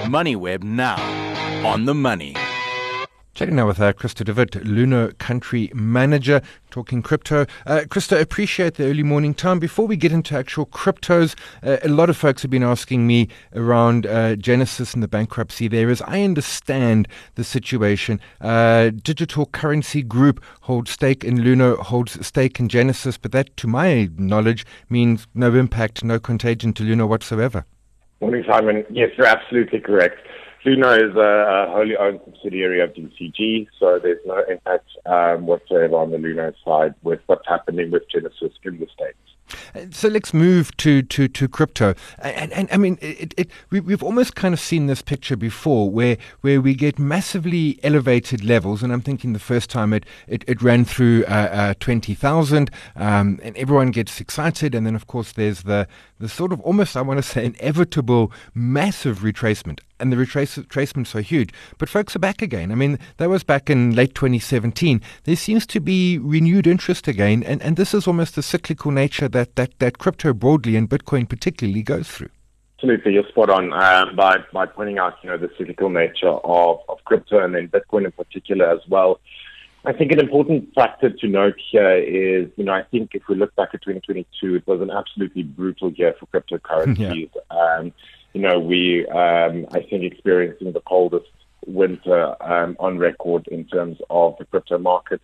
MoneyWeb 0.05 0.63
now 0.63 0.97
on 1.65 1.85
the 1.85 1.93
money. 1.93 2.35
Chatting 3.35 3.57
now 3.57 3.67
with 3.67 3.81
uh, 3.81 3.91
Christo 3.91 4.23
de 4.23 4.33
Wet, 4.33 4.51
Luno 4.51 5.11
Country 5.17 5.69
Manager, 5.75 6.41
talking 6.69 7.01
crypto. 7.01 7.45
Uh, 7.65 7.81
Christo, 7.89 8.17
appreciate 8.17 8.75
the 8.75 8.85
early 8.85 9.03
morning 9.03 9.33
time. 9.33 9.59
Before 9.59 9.85
we 9.85 9.97
get 9.97 10.13
into 10.13 10.37
actual 10.37 10.65
cryptos, 10.65 11.35
uh, 11.61 11.75
a 11.83 11.89
lot 11.89 12.09
of 12.09 12.15
folks 12.15 12.43
have 12.43 12.51
been 12.51 12.63
asking 12.63 13.05
me 13.05 13.27
around 13.53 14.07
uh, 14.07 14.37
Genesis 14.37 14.93
and 14.93 15.03
the 15.03 15.09
bankruptcy 15.09 15.67
there. 15.67 15.89
As 15.89 16.01
I 16.03 16.21
understand 16.21 17.09
the 17.33 17.43
situation, 17.43 18.21
uh, 18.39 18.91
Digital 19.03 19.47
Currency 19.47 20.01
Group 20.01 20.41
holds 20.61 20.91
stake 20.91 21.25
in 21.25 21.39
Luno, 21.39 21.77
holds 21.77 22.25
stake 22.25 22.57
in 22.61 22.69
Genesis, 22.69 23.17
but 23.17 23.33
that, 23.33 23.57
to 23.57 23.67
my 23.67 24.09
knowledge, 24.15 24.65
means 24.87 25.27
no 25.33 25.53
impact, 25.55 26.05
no 26.05 26.21
contagion 26.21 26.71
to 26.71 26.83
Luno 26.83 27.05
whatsoever. 27.05 27.65
Morning, 28.25 28.43
Simon. 28.49 28.83
Yes, 28.89 29.11
you're 29.19 29.27
absolutely 29.27 29.79
correct. 29.81 30.17
Luno 30.65 30.97
is 30.97 31.15
a, 31.15 31.71
wholly 31.71 31.95
owned 31.95 32.21
subsidiary 32.25 32.81
of 32.81 32.89
DCG, 32.95 33.67
so 33.79 33.99
there's 34.01 34.17
no 34.25 34.43
impact 34.49 34.89
um, 35.05 35.45
whatsoever 35.45 35.97
on 35.97 36.09
the 36.09 36.17
Luno 36.17 36.51
side 36.65 36.95
with 37.03 37.19
what's 37.27 37.47
happening 37.47 37.91
with 37.91 38.01
Genesis 38.11 38.51
in 38.63 38.79
the 38.79 38.87
States. 38.87 39.24
So 39.91 40.07
let's 40.07 40.33
move 40.33 40.75
to, 40.77 41.01
to, 41.03 41.27
to 41.27 41.47
crypto. 41.47 41.93
And, 42.19 42.51
and 42.53 42.67
I 42.71 42.77
mean, 42.77 42.97
it, 43.01 43.33
it, 43.37 43.51
we, 43.69 43.79
have 43.91 44.03
almost 44.03 44.35
kind 44.35 44.53
of 44.53 44.59
seen 44.59 44.87
this 44.87 45.01
picture 45.01 45.35
before 45.35 45.89
where, 45.89 46.17
where 46.41 46.61
we 46.61 46.73
get 46.73 46.97
massively 46.97 47.79
elevated 47.83 48.43
levels. 48.43 48.81
And 48.83 48.91
I'm 48.91 49.01
thinking 49.01 49.33
the 49.33 49.39
first 49.39 49.69
time 49.69 49.93
it, 49.93 50.05
it, 50.27 50.43
it 50.47 50.61
ran 50.61 50.85
through 50.85 51.25
uh, 51.25 51.49
uh, 51.51 51.73
20,000 51.79 52.71
um, 52.95 53.39
and 53.43 53.55
everyone 53.57 53.91
gets 53.91 54.19
excited. 54.19 54.73
And 54.73 54.85
then, 54.85 54.95
of 54.95 55.07
course, 55.07 55.31
there's 55.31 55.63
the, 55.63 55.87
the 56.19 56.29
sort 56.29 56.51
of 56.51 56.59
almost, 56.61 56.97
I 56.97 57.01
want 57.01 57.17
to 57.17 57.23
say, 57.23 57.45
inevitable 57.45 58.31
massive 58.53 59.19
retracement. 59.19 59.79
And 59.99 60.11
the 60.11 60.17
retracements 60.17 61.15
are 61.15 61.21
huge. 61.21 61.51
But 61.77 61.89
folks 61.89 62.15
are 62.15 62.19
back 62.19 62.41
again. 62.41 62.71
I 62.71 62.75
mean, 62.75 62.99
that 63.17 63.29
was 63.29 63.43
back 63.43 63.69
in 63.69 63.95
late 63.95 64.13
2017. 64.13 65.01
There 65.23 65.35
seems 65.35 65.65
to 65.67 65.79
be 65.79 66.17
renewed 66.17 66.67
interest 66.67 67.07
again. 67.07 67.43
And, 67.43 67.61
and 67.61 67.77
this 67.77 67.93
is 67.93 68.07
almost 68.07 68.35
the 68.35 68.43
cyclical 68.43 68.91
nature 68.91 69.29
that, 69.29 69.55
that, 69.55 69.79
that 69.79 69.97
crypto 69.97 70.33
broadly 70.33 70.75
and 70.75 70.89
Bitcoin 70.89 71.29
particularly 71.29 71.81
goes 71.81 72.09
through. 72.09 72.29
Absolutely, 72.77 73.13
you're 73.13 73.27
spot 73.29 73.49
on 73.49 73.71
um, 73.71 74.15
by, 74.17 74.37
by 74.51 74.65
pointing 74.65 74.99
out, 74.99 75.13
you 75.23 75.29
know, 75.29 75.37
the 75.37 75.49
cyclical 75.57 75.89
nature 75.89 76.27
of, 76.27 76.79
of 76.89 76.97
crypto 77.05 77.43
and 77.43 77.55
then 77.55 77.69
Bitcoin 77.69 78.05
in 78.05 78.11
particular 78.11 78.69
as 78.69 78.81
well. 78.89 79.19
I 79.85 79.93
think 79.93 80.11
an 80.11 80.19
important 80.19 80.73
factor 80.73 81.09
to 81.09 81.27
note 81.27 81.55
here 81.71 81.95
is, 81.97 82.49
you 82.57 82.63
know, 82.63 82.73
I 82.73 82.83
think 82.83 83.11
if 83.13 83.23
we 83.29 83.35
look 83.35 83.55
back 83.55 83.69
at 83.73 83.81
2022, 83.83 84.55
it 84.55 84.67
was 84.67 84.81
an 84.81 84.89
absolutely 84.89 85.43
brutal 85.43 85.91
year 85.91 86.15
for 86.19 86.25
cryptocurrencies. 86.27 87.29
Yeah. 87.51 87.77
Um, 87.79 87.93
you 88.35 88.41
know, 88.41 88.59
we, 88.59 89.07
um, 89.07 89.65
I 89.71 89.79
think, 89.89 90.03
experiencing 90.03 90.73
the 90.73 90.81
coldest 90.81 91.31
winter 91.65 92.35
um, 92.43 92.75
on 92.79 92.99
record 92.99 93.47
in 93.47 93.65
terms 93.65 93.97
of 94.09 94.35
the 94.37 94.43
crypto 94.43 94.77
market. 94.77 95.21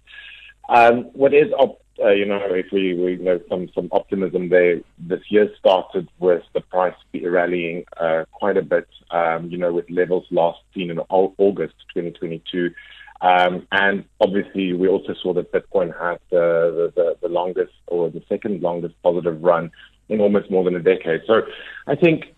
Um, 0.70 1.04
what 1.12 1.34
is, 1.34 1.52
op- 1.60 1.82
uh, 2.02 2.12
you 2.12 2.26
know, 2.26 2.40
if 2.42 2.68
we, 2.72 2.94
we 2.96 3.18
know 3.18 3.40
some 3.50 3.70
some 3.76 3.90
optimism 3.92 4.48
there. 4.48 4.80
This 4.98 5.20
year 5.30 5.50
started 5.60 6.08
with 6.20 6.42
the 6.54 6.62
price 6.62 6.96
rallying 7.14 7.84
uh, 7.98 8.24
quite 8.32 8.56
a 8.56 8.62
bit. 8.62 8.88
Um, 9.12 9.50
you 9.52 9.58
know, 9.58 9.74
with 9.74 9.90
levels 9.90 10.26
last 10.32 10.60
seen 10.74 10.90
in 10.90 11.00
August 11.10 11.76
2022. 11.94 12.72
Um, 13.20 13.68
and 13.74 14.06
obviously, 14.22 14.72
we 14.74 14.88
also 14.88 15.14
saw 15.22 15.34
that 15.34 15.52
Bitcoin 15.52 15.90
had 16.00 16.18
the, 16.32 16.92
the, 16.96 17.18
the 17.22 17.28
longest 17.28 17.74
or 17.88 18.10
the 18.10 18.24
second 18.30 18.64
longest 18.64 18.96
positive 19.04 19.44
run 19.44 19.70
in 20.10 20.22
almost 20.22 20.50
more 20.50 20.64
than 20.64 20.76
a 20.76 20.80
decade. 20.80 21.22
So 21.28 21.42
I 21.88 21.96
think 21.96 22.34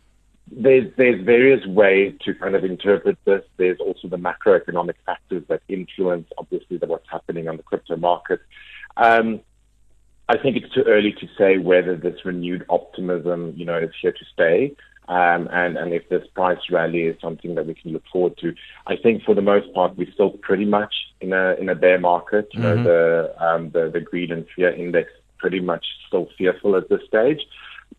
there's 0.52 0.92
there's 0.98 1.24
various 1.24 1.66
ways 1.66 2.14
to 2.26 2.34
kind 2.34 2.56
of 2.56 2.64
interpret 2.64 3.18
this. 3.26 3.44
There's 3.58 3.80
also 3.80 4.08
the 4.08 4.18
macroeconomic 4.18 4.96
factors 5.06 5.44
that 5.48 5.62
influence 5.68 6.28
obviously 6.38 6.78
the, 6.78 6.88
what's 6.88 7.10
happening 7.10 7.48
on 7.48 7.58
the 7.58 7.64
crypto 7.64 7.96
market. 7.96 8.42
Um, 8.98 9.42
I 10.30 10.38
think 10.38 10.58
it's 10.58 10.74
too 10.74 10.84
early 10.84 11.14
to 11.14 11.28
say 11.38 11.58
whether 11.58 11.96
this 11.96 12.24
renewed 12.24 12.66
optimism, 12.70 13.54
you 13.56 13.66
know, 13.66 13.78
is 13.78 13.92
here 14.02 14.12
to 14.12 14.26
stay. 14.34 14.76
Um, 15.10 15.50
and, 15.52 15.76
and 15.76 15.94
if 15.94 16.08
this 16.08 16.26
price 16.34 16.60
rally 16.72 17.02
is 17.02 17.20
something 17.20 17.56
that 17.56 17.66
we 17.66 17.74
can 17.74 17.92
look 17.92 18.04
forward 18.10 18.38
to. 18.38 18.56
I 18.88 18.96
think 18.96 19.24
for 19.24 19.36
the 19.36 19.42
most 19.42 19.74
part, 19.74 19.98
we're 19.98 20.12
still 20.14 20.30
pretty 20.30 20.64
much 20.64 20.94
in 21.20 21.34
a 21.34 21.56
in 21.56 21.68
a 21.68 21.76
bear 21.76 22.00
market. 22.00 22.48
You 22.54 22.62
mm-hmm. 22.62 22.84
know, 22.84 23.30
the, 23.38 23.46
um, 23.46 23.70
the 23.72 23.90
the 23.92 24.00
greed 24.00 24.32
and 24.32 24.46
fear 24.56 24.72
index 24.74 25.12
pretty 25.40 25.60
much 25.60 25.86
still 26.08 26.30
fearful 26.38 26.78
at 26.78 26.88
this 26.88 27.02
stage 27.06 27.42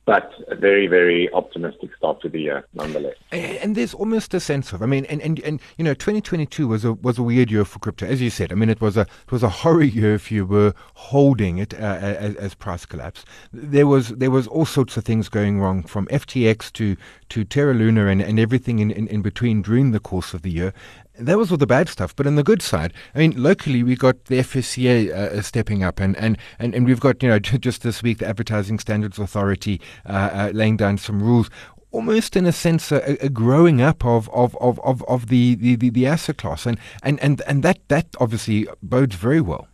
but 0.06 0.32
a 0.48 0.54
very, 0.54 0.86
very 0.86 1.32
optimistic 1.32 1.90
start 1.96 2.20
to 2.20 2.28
the 2.28 2.40
year, 2.40 2.66
nonetheless. 2.74 3.16
And 3.32 3.74
there's 3.74 3.94
almost 3.94 4.34
a 4.34 4.40
sense 4.40 4.72
of, 4.72 4.82
I 4.82 4.86
mean, 4.86 5.06
and, 5.06 5.22
and, 5.22 5.40
and 5.40 5.60
you 5.78 5.84
know, 5.84 5.94
2022 5.94 6.68
was 6.68 6.84
a 6.84 6.92
was 6.92 7.18
a 7.18 7.22
weird 7.22 7.50
year 7.50 7.64
for 7.64 7.78
crypto, 7.78 8.06
as 8.06 8.20
you 8.20 8.30
said. 8.30 8.52
I 8.52 8.54
mean, 8.54 8.68
it 8.68 8.80
was 8.80 8.96
a 8.96 9.02
it 9.02 9.32
was 9.32 9.42
a 9.42 9.48
horror 9.48 9.82
year 9.82 10.14
if 10.14 10.30
you 10.30 10.44
were 10.44 10.74
holding 10.94 11.58
it 11.58 11.72
uh, 11.74 11.76
as, 12.00 12.36
as, 12.36 12.54
price 12.54 12.84
collapse. 12.84 13.24
There 13.52 13.86
was 13.86 14.10
there 14.10 14.30
was 14.30 14.46
all 14.46 14.66
sorts 14.66 14.96
of 14.96 15.04
things 15.04 15.28
going 15.28 15.60
wrong, 15.60 15.82
from 15.82 16.06
FTX 16.08 16.72
to 16.74 16.96
to 17.30 17.44
Terra 17.44 17.74
Luna 17.74 18.06
and, 18.06 18.20
and 18.20 18.38
everything 18.38 18.80
in, 18.80 18.90
in, 18.90 19.08
in 19.08 19.22
between 19.22 19.62
during 19.62 19.92
the 19.92 20.00
course 20.00 20.34
of 20.34 20.42
the 20.42 20.50
year. 20.50 20.74
That 21.18 21.38
was 21.38 21.50
all 21.50 21.56
the 21.56 21.66
bad 21.66 21.88
stuff. 21.88 22.14
But 22.14 22.26
on 22.26 22.36
the 22.36 22.42
good 22.42 22.62
side, 22.62 22.92
I 23.14 23.18
mean, 23.18 23.40
locally 23.40 23.82
we 23.82 23.96
got 23.96 24.24
the 24.26 24.38
FSCA 24.38 25.10
uh, 25.12 25.42
stepping 25.42 25.82
up, 25.82 26.00
and, 26.00 26.16
and, 26.16 26.38
and, 26.58 26.74
and 26.74 26.86
we've 26.86 27.00
got 27.00 27.22
you 27.22 27.28
know 27.28 27.38
just 27.38 27.82
this 27.82 28.02
week 28.02 28.18
the 28.18 28.26
Advertising 28.26 28.78
Standards 28.78 29.18
Authority 29.18 29.80
uh, 30.06 30.12
uh, 30.12 30.50
laying 30.52 30.76
down 30.76 30.98
some 30.98 31.22
rules. 31.22 31.50
Almost 31.90 32.34
in 32.34 32.44
a 32.44 32.50
sense, 32.50 32.90
a, 32.90 33.16
a 33.24 33.28
growing 33.28 33.80
up 33.80 34.04
of 34.04 34.28
of, 34.30 34.56
of, 34.60 34.80
of, 34.80 35.04
of 35.04 35.28
the, 35.28 35.54
the, 35.54 35.76
the, 35.76 35.90
the 35.90 36.06
asset 36.06 36.38
class, 36.38 36.66
and, 36.66 36.76
and, 37.04 37.20
and, 37.20 37.40
and 37.46 37.62
that, 37.62 37.78
that 37.88 38.08
obviously 38.18 38.66
bodes 38.82 39.14
very 39.14 39.40
well. 39.40 39.68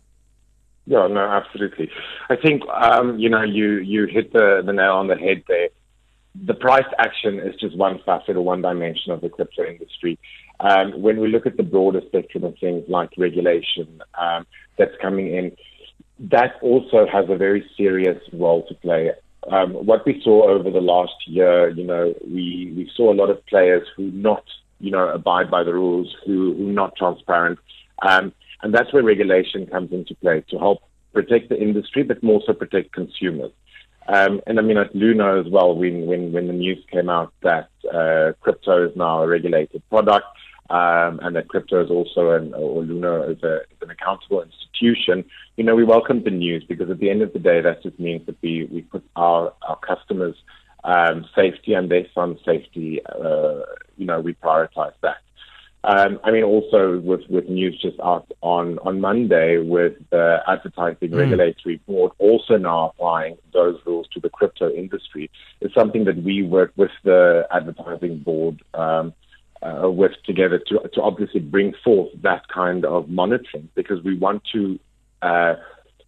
Yeah, 0.85 1.07
no, 1.07 1.21
absolutely. 1.21 1.89
I 2.29 2.35
think 2.35 2.63
um, 2.69 3.17
you 3.17 3.29
know 3.29 3.43
you 3.43 3.77
you 3.77 4.07
hit 4.07 4.33
the, 4.33 4.61
the 4.65 4.73
nail 4.73 4.93
on 4.93 5.07
the 5.07 5.15
head 5.15 5.43
there. 5.47 5.69
The 6.35 6.53
price 6.53 6.85
action 6.97 7.39
is 7.39 7.55
just 7.59 7.75
one 7.75 7.99
facet 8.05 8.35
or 8.35 8.41
one 8.41 8.61
dimension 8.61 9.11
of 9.11 9.21
the 9.21 9.29
crypto 9.29 9.65
industry. 9.65 10.17
Um, 10.61 11.01
when 11.01 11.19
we 11.19 11.27
look 11.27 11.45
at 11.47 11.57
the 11.57 11.63
broader 11.63 12.01
spectrum 12.07 12.43
of 12.43 12.55
things 12.59 12.83
like 12.87 13.09
regulation 13.17 14.01
um, 14.19 14.45
that's 14.77 14.95
coming 15.01 15.33
in, 15.33 15.57
that 16.19 16.55
also 16.61 17.07
has 17.11 17.25
a 17.29 17.35
very 17.35 17.65
serious 17.75 18.21
role 18.31 18.65
to 18.67 18.75
play. 18.75 19.11
Um, 19.49 19.73
what 19.73 20.05
we 20.05 20.21
saw 20.23 20.49
over 20.49 20.69
the 20.69 20.81
last 20.81 21.15
year, 21.25 21.69
you 21.69 21.83
know, 21.83 22.13
we, 22.23 22.73
we 22.77 22.91
saw 22.95 23.11
a 23.11 23.15
lot 23.15 23.31
of 23.31 23.43
players 23.47 23.87
who 23.97 24.11
not, 24.11 24.43
you 24.79 24.91
know, 24.91 25.09
abide 25.09 25.49
by 25.49 25.63
the 25.63 25.73
rules, 25.73 26.15
who, 26.25 26.53
who 26.55 26.71
not 26.71 26.95
transparent. 26.95 27.57
Um, 28.07 28.31
and 28.61 28.71
that's 28.71 28.93
where 28.93 29.01
regulation 29.01 29.65
comes 29.65 29.91
into 29.91 30.13
play 30.15 30.43
to 30.51 30.59
help 30.59 30.83
protect 31.11 31.49
the 31.49 31.59
industry, 31.59 32.03
but 32.03 32.21
more 32.21 32.41
so 32.45 32.53
protect 32.53 32.93
consumers. 32.93 33.51
Um, 34.07 34.41
and 34.45 34.59
I 34.59 34.61
mean, 34.61 34.77
at 34.77 34.93
Luno 34.93 35.43
as 35.43 35.51
well, 35.51 35.75
when, 35.75 36.05
when, 36.05 36.31
when 36.33 36.47
the 36.47 36.53
news 36.53 36.83
came 36.91 37.09
out 37.09 37.33
that 37.41 37.69
uh, 37.91 38.33
crypto 38.41 38.87
is 38.87 38.95
now 38.95 39.23
a 39.23 39.27
regulated 39.27 39.81
product, 39.89 40.25
um, 40.71 41.19
and 41.21 41.35
that 41.35 41.49
crypto 41.49 41.83
is 41.83 41.91
also 41.91 42.31
an, 42.31 42.53
or 42.53 42.81
Luno 42.81 43.29
is, 43.29 43.43
a, 43.43 43.57
is, 43.57 43.81
an 43.81 43.89
accountable 43.89 44.41
institution, 44.41 45.25
you 45.57 45.65
know, 45.65 45.75
we 45.75 45.83
welcome 45.83 46.23
the 46.23 46.29
news 46.31 46.63
because 46.63 46.89
at 46.89 46.99
the 46.99 47.09
end 47.09 47.21
of 47.21 47.33
the 47.33 47.39
day, 47.39 47.59
that 47.59 47.83
just 47.83 47.99
means 47.99 48.25
that 48.25 48.37
we, 48.41 48.69
we 48.71 48.81
put 48.83 49.03
our, 49.17 49.53
our 49.67 49.77
customers' 49.79 50.37
um, 50.85 51.25
safety 51.35 51.73
and 51.73 51.91
their 51.91 52.05
funds' 52.15 52.39
safety, 52.45 53.01
uh, 53.05 53.63
you 53.97 54.05
know, 54.05 54.21
we 54.21 54.33
prioritize 54.33 54.93
that. 55.01 55.17
Um, 55.83 56.21
I 56.23 56.31
mean, 56.31 56.43
also 56.43 56.99
with, 56.99 57.21
with 57.27 57.49
news 57.49 57.77
just 57.81 57.99
out 57.99 58.31
on, 58.39 58.79
on 58.79 59.01
Monday 59.01 59.57
with 59.57 59.95
the 60.09 60.37
Advertising 60.47 61.09
mm. 61.09 61.17
Regulatory 61.17 61.81
Board 61.85 62.13
also 62.17 62.55
now 62.55 62.91
applying 62.91 63.37
those 63.51 63.77
rules 63.85 64.07
to 64.13 64.21
the 64.21 64.29
crypto 64.29 64.69
industry 64.71 65.29
is 65.59 65.73
something 65.73 66.05
that 66.05 66.23
we 66.23 66.43
work 66.43 66.71
with 66.77 66.91
the 67.03 67.45
Advertising 67.51 68.19
Board 68.19 68.61
um, 68.73 69.13
uh, 69.61 69.89
with 69.89 70.11
together 70.25 70.59
to, 70.67 70.79
to 70.93 71.01
obviously 71.01 71.39
bring 71.39 71.73
forth 71.83 72.09
that 72.21 72.47
kind 72.47 72.85
of 72.85 73.09
monitoring 73.09 73.69
because 73.75 74.03
we 74.03 74.17
want 74.17 74.41
to 74.51 74.79
uh, 75.21 75.55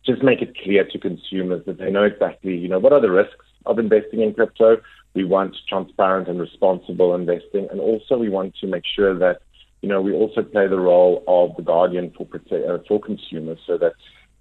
just 0.06 0.24
make 0.24 0.42
it 0.42 0.58
clear 0.64 0.84
to 0.86 1.00
consumers 1.00 1.64
that 1.66 1.78
they 1.78 1.90
know 1.90 2.04
exactly, 2.04 2.56
you 2.56 2.68
know, 2.68 2.80
what 2.80 2.94
are 2.94 3.02
the 3.02 3.12
risks 3.12 3.46
of 3.66 3.80
investing 3.80 4.22
in 4.22 4.34
crypto. 4.34 4.78
We 5.14 5.24
want 5.24 5.56
transparent 5.70 6.28
and 6.28 6.40
responsible 6.40 7.14
investing, 7.14 7.68
and 7.70 7.80
also 7.80 8.18
we 8.18 8.30
want 8.30 8.56
to 8.62 8.68
make 8.68 8.84
sure 8.96 9.18
that, 9.18 9.42
you 9.82 9.90
know, 9.90 10.02
we 10.02 10.12
also 10.12 10.42
play 10.42 10.68
the 10.68 10.80
role 10.80 11.24
of 11.28 11.56
the 11.56 11.62
guardian 11.62 12.12
for 12.18 12.28
uh, 12.52 12.80
for 12.88 13.00
consumers, 13.00 13.60
so 13.68 13.78
that 13.78 13.94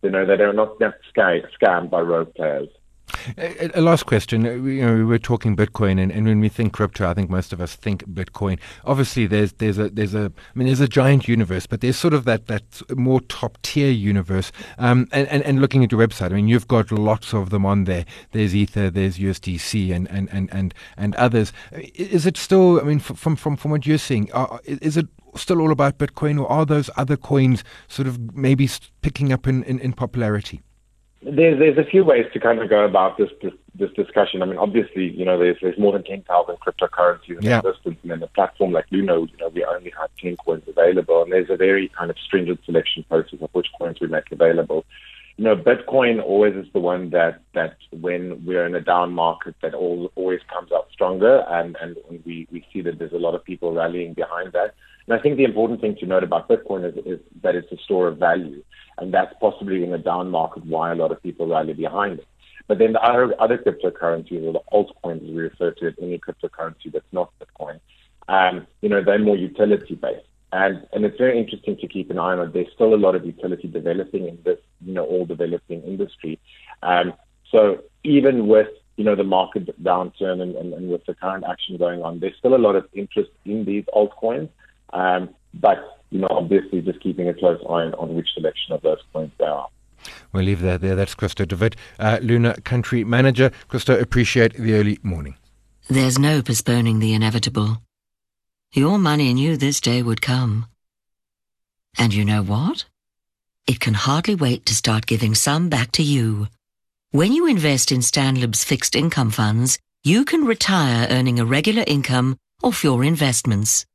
you 0.03 0.11
know 0.11 0.25
that 0.25 0.39
they're 0.39 0.53
not 0.53 0.79
scammed 1.15 1.91
by 1.91 2.01
rogue 2.01 2.35
players. 2.35 2.69
A, 3.37 3.81
last 3.81 4.07
question. 4.07 4.47
Uh, 4.47 4.51
you 4.51 4.85
know, 4.85 4.95
we 4.95 5.05
were 5.05 5.19
talking 5.19 5.57
Bitcoin, 5.57 6.01
and, 6.01 6.11
and 6.11 6.27
when 6.27 6.41
we 6.41 6.49
think 6.49 6.73
crypto, 6.73 7.09
I 7.09 7.15
think 7.15 7.31
most 7.31 7.53
of 7.53 7.61
us 7.61 7.75
think 7.75 8.05
Bitcoin. 8.07 8.59
Obviously, 8.85 9.27
there's 9.27 9.53
there's 9.55 9.79
a 9.79 9.91
there's 9.91 10.15
a 10.15 10.33
I 10.37 10.59
mean, 10.59 10.67
there's 10.67 10.81
a 10.81 10.89
giant 10.89 11.29
universe, 11.29 11.67
but 11.67 11.81
there's 11.81 11.97
sort 11.97 12.15
of 12.15 12.25
that 12.25 12.47
that 12.47 12.83
more 12.97 13.21
top 13.23 13.59
tier 13.63 13.91
universe. 13.91 14.51
Um, 14.79 15.09
and, 15.13 15.29
and 15.29 15.43
and 15.43 15.61
looking 15.61 15.85
at 15.85 15.93
your 15.93 16.01
website, 16.01 16.33
I 16.33 16.35
mean, 16.35 16.49
you've 16.49 16.69
got 16.69 16.91
lots 16.91 17.33
of 17.33 17.51
them 17.51 17.67
on 17.67 17.85
there. 17.85 18.05
There's 18.33 18.55
Ether, 18.55 18.91
there's 18.91 19.19
USDC, 19.19 19.95
and 19.95 20.11
and 20.11 20.29
and 20.33 20.49
and, 20.53 20.75
and 20.97 21.15
others. 21.17 21.53
Is 21.73 22.27
it 22.27 22.37
still? 22.37 22.81
I 22.81 22.85
mean, 22.85 22.99
from 22.99 23.37
from 23.37 23.57
from 23.57 23.71
what 23.71 23.87
you're 23.87 23.99
seeing, 23.99 24.31
uh, 24.33 24.59
is 24.65 24.97
it 24.97 25.07
still 25.37 25.61
all 25.61 25.73
about 25.73 25.99
Bitcoin, 25.99 26.41
or 26.41 26.51
are 26.51 26.67
those 26.67 26.91
other 26.97 27.17
coins 27.17 27.63
sort 27.89 28.09
of 28.09 28.35
maybe 28.35 28.69
picking 29.01 29.33
up 29.33 29.47
in, 29.47 29.63
in, 29.65 29.79
in 29.79 29.93
popularity? 29.93 30.63
There's 31.25 31.59
there's 31.59 31.79
a 31.79 31.89
few 31.89 32.05
ways 32.05 32.27
to 32.33 32.41
kind 32.41 32.61
of 32.61 32.69
go 32.69 32.85
about 32.85 33.17
this 33.17 33.31
this, 33.43 33.53
this 33.75 33.91
discussion. 33.93 34.43
I 34.43 34.47
mean, 34.47 34.59
obviously, 34.59 35.11
you 35.11 35.25
know, 35.25 35.39
there's 35.39 35.57
there's 35.63 35.79
more 35.79 35.93
than 35.93 36.03
ten 36.03 36.23
thousand 36.23 36.57
cryptocurrencies 36.57 37.39
in 37.39 37.43
yeah. 37.43 37.59
existence, 37.59 37.99
and 38.03 38.11
then 38.11 38.23
a 38.23 38.27
platform 38.27 38.73
like 38.73 38.91
Luno, 38.91 39.31
you 39.31 39.37
know, 39.39 39.49
we 39.49 39.65
only 39.65 39.93
have 39.99 40.11
ten 40.21 40.37
coins 40.37 40.65
available, 40.67 41.23
and 41.23 41.33
there's 41.33 41.51
a 41.51 41.57
very 41.57 41.89
kind 41.97 42.11
of 42.11 42.17
stringent 42.19 42.61
selection 42.65 43.05
process 43.09 43.41
of 43.41 43.51
which 43.53 43.69
coins 43.79 44.01
we 44.01 44.09
make 44.09 44.31
available. 44.33 44.85
You 45.37 45.45
know, 45.45 45.57
Bitcoin 45.57 46.23
always 46.23 46.55
is 46.57 46.67
the 46.73 46.81
one 46.81 47.11
that 47.11 47.41
that 47.55 47.77
when 47.91 48.45
we're 48.45 48.67
in 48.67 48.75
a 48.75 48.81
down 48.81 49.13
market, 49.13 49.55
that 49.63 49.75
all, 49.75 50.11
always 50.17 50.41
comes 50.53 50.73
out 50.73 50.89
stronger, 50.93 51.45
and 51.49 51.77
and 51.81 51.97
we 52.27 52.49
we 52.51 52.67
see 52.73 52.81
that 52.83 52.99
there's 52.99 53.13
a 53.13 53.17
lot 53.17 53.35
of 53.35 53.45
people 53.45 53.73
rallying 53.73 54.15
behind 54.15 54.53
that. 54.53 54.75
And 55.07 55.19
I 55.19 55.23
think 55.23 55.37
the 55.37 55.45
important 55.45 55.81
thing 55.81 55.97
to 55.97 56.07
note 56.07 56.23
about 56.25 56.49
Bitcoin 56.49 56.85
is, 56.85 56.97
is 57.07 57.21
that 57.43 57.55
it's 57.55 57.71
a 57.73 57.77
store 57.79 58.09
of 58.09 58.19
value. 58.19 58.63
And 58.99 59.13
that's 59.13 59.35
possibly 59.41 59.85
in 59.85 59.93
a 59.93 59.99
down 59.99 60.31
market 60.31 60.65
why 60.67 60.93
a 60.93 60.95
lot 60.95 61.13
of 61.13 61.23
people 61.23 61.47
rally 61.47 61.73
behind 61.73 62.19
it. 62.21 62.27
But 62.69 62.79
then 62.79 62.93
the 62.93 63.03
other, 63.03 63.35
other 63.41 63.59
cryptocurrencies 63.59 64.47
or 64.47 64.53
the 64.53 64.63
altcoins, 64.73 65.23
as 65.23 65.35
we 65.35 65.43
refer 65.43 65.73
to 65.73 65.87
it, 65.89 65.97
any 66.01 66.19
cryptocurrency 66.19 66.93
that's 66.93 67.05
not 67.13 67.33
Bitcoin, 67.41 67.81
um, 68.29 68.67
you 68.81 68.89
know, 68.89 69.03
they're 69.03 69.19
more 69.19 69.37
utility 69.37 69.95
based. 69.95 70.27
And, 70.53 70.87
and 70.93 71.05
it's 71.05 71.17
very 71.17 71.39
interesting 71.39 71.77
to 71.79 71.89
keep 71.89 72.11
an 72.11 72.19
eye 72.19 72.37
on. 72.37 72.53
There's 72.53 72.73
still 72.75 72.95
a 72.95 72.97
lot 72.97 73.15
of 73.15 73.25
utility 73.25 73.69
developing 73.69 74.29
in 74.29 74.39
this, 74.45 74.59
you 74.85 74.93
know, 74.93 75.05
all 75.05 75.25
developing 75.25 75.83
industry. 75.83 76.39
Um, 76.83 77.15
so 77.51 77.83
even 78.05 78.47
with, 78.47 78.69
you 78.97 79.05
know, 79.05 79.17
the 79.17 79.25
market 79.25 79.83
downturn 79.83 80.43
and, 80.43 80.55
and, 80.55 80.75
and 80.75 80.91
with 80.91 81.05
the 81.07 81.15
current 81.15 81.45
action 81.49 81.79
going 81.79 82.03
on, 82.03 82.21
there's 82.21 82.37
still 82.39 82.55
a 82.55 82.59
lot 82.59 82.77
of 82.77 82.87
interest 82.93 83.31
in 83.47 83.65
these 83.65 83.85
altcoins. 83.95 84.51
Um, 84.93 85.31
but 85.55 86.02
you 86.13 86.21
know, 86.21 86.29
obviously 86.31 86.83
just 86.83 87.01
keeping 87.01 87.29
a 87.29 87.35
close 87.35 87.61
eye 87.69 87.91
on 87.99 88.15
which 88.15 88.29
selection 88.35 88.73
of 88.75 88.83
those 88.83 88.99
coins 89.13 89.33
there 89.39 89.51
are. 89.51 89.69
We'll 90.33 90.45
leave 90.45 90.61
that 90.61 90.81
there. 90.81 90.95
That's 90.95 91.15
Christo 91.15 91.45
de 91.45 91.57
Wet, 91.57 91.77
uh, 91.99 92.19
Luno 92.19 92.63
Country 92.65 93.03
Manager. 93.05 93.51
Christo, 93.69 93.99
appreciate 93.99 94.55
the 94.55 94.75
early 94.75 94.99
morning. 95.03 95.37
There's 95.89 96.19
no 96.19 96.43
postponing 96.43 96.99
the 96.99 97.15
inevitable. 97.15 97.83
Your 98.73 98.99
money 98.99 99.33
knew 99.35 99.57
this 99.57 99.81
day 99.81 100.03
would 100.03 100.23
come. 100.23 100.67
And 101.99 102.15
you 102.15 102.25
know 102.25 102.43
what? 102.43 102.85
It 103.67 103.81
can 103.81 103.95
hardly 103.95 104.35
wait 104.35 104.67
to 104.67 104.75
start 104.75 105.07
giving 105.07 105.35
some 105.35 105.69
back 105.69 105.93
to 105.93 106.03
you. 106.03 106.49
When 107.11 107.33
you 107.33 107.47
invest 107.47 107.93
in 107.93 108.03
Stanlib's 108.03 108.65
fixed 108.65 108.97
income 108.97 109.31
funds, 109.31 109.79
you 110.03 110.25
can 110.25 110.45
retire 110.45 111.07
earning 111.11 111.39
a 111.39 111.45
regular 111.45 111.85
income 111.87 112.37
off 112.63 112.83
your 112.83 113.05
investments. 113.05 113.87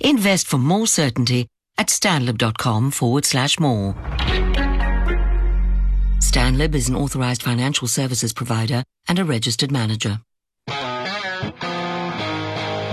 Invest 0.00 0.46
for 0.48 0.58
more 0.58 0.86
certainty 0.86 1.46
at 1.78 1.88
stanlib.com 1.88 2.90
forward 2.90 3.24
slash 3.24 3.58
more. 3.58 3.94
Stanlib 6.20 6.74
is 6.74 6.88
an 6.88 6.96
authorized 6.96 7.42
financial 7.42 7.88
services 7.88 8.32
provider 8.32 8.84
and 9.08 9.18
a 9.18 9.24
registered 9.24 9.70
manager. 9.72 10.20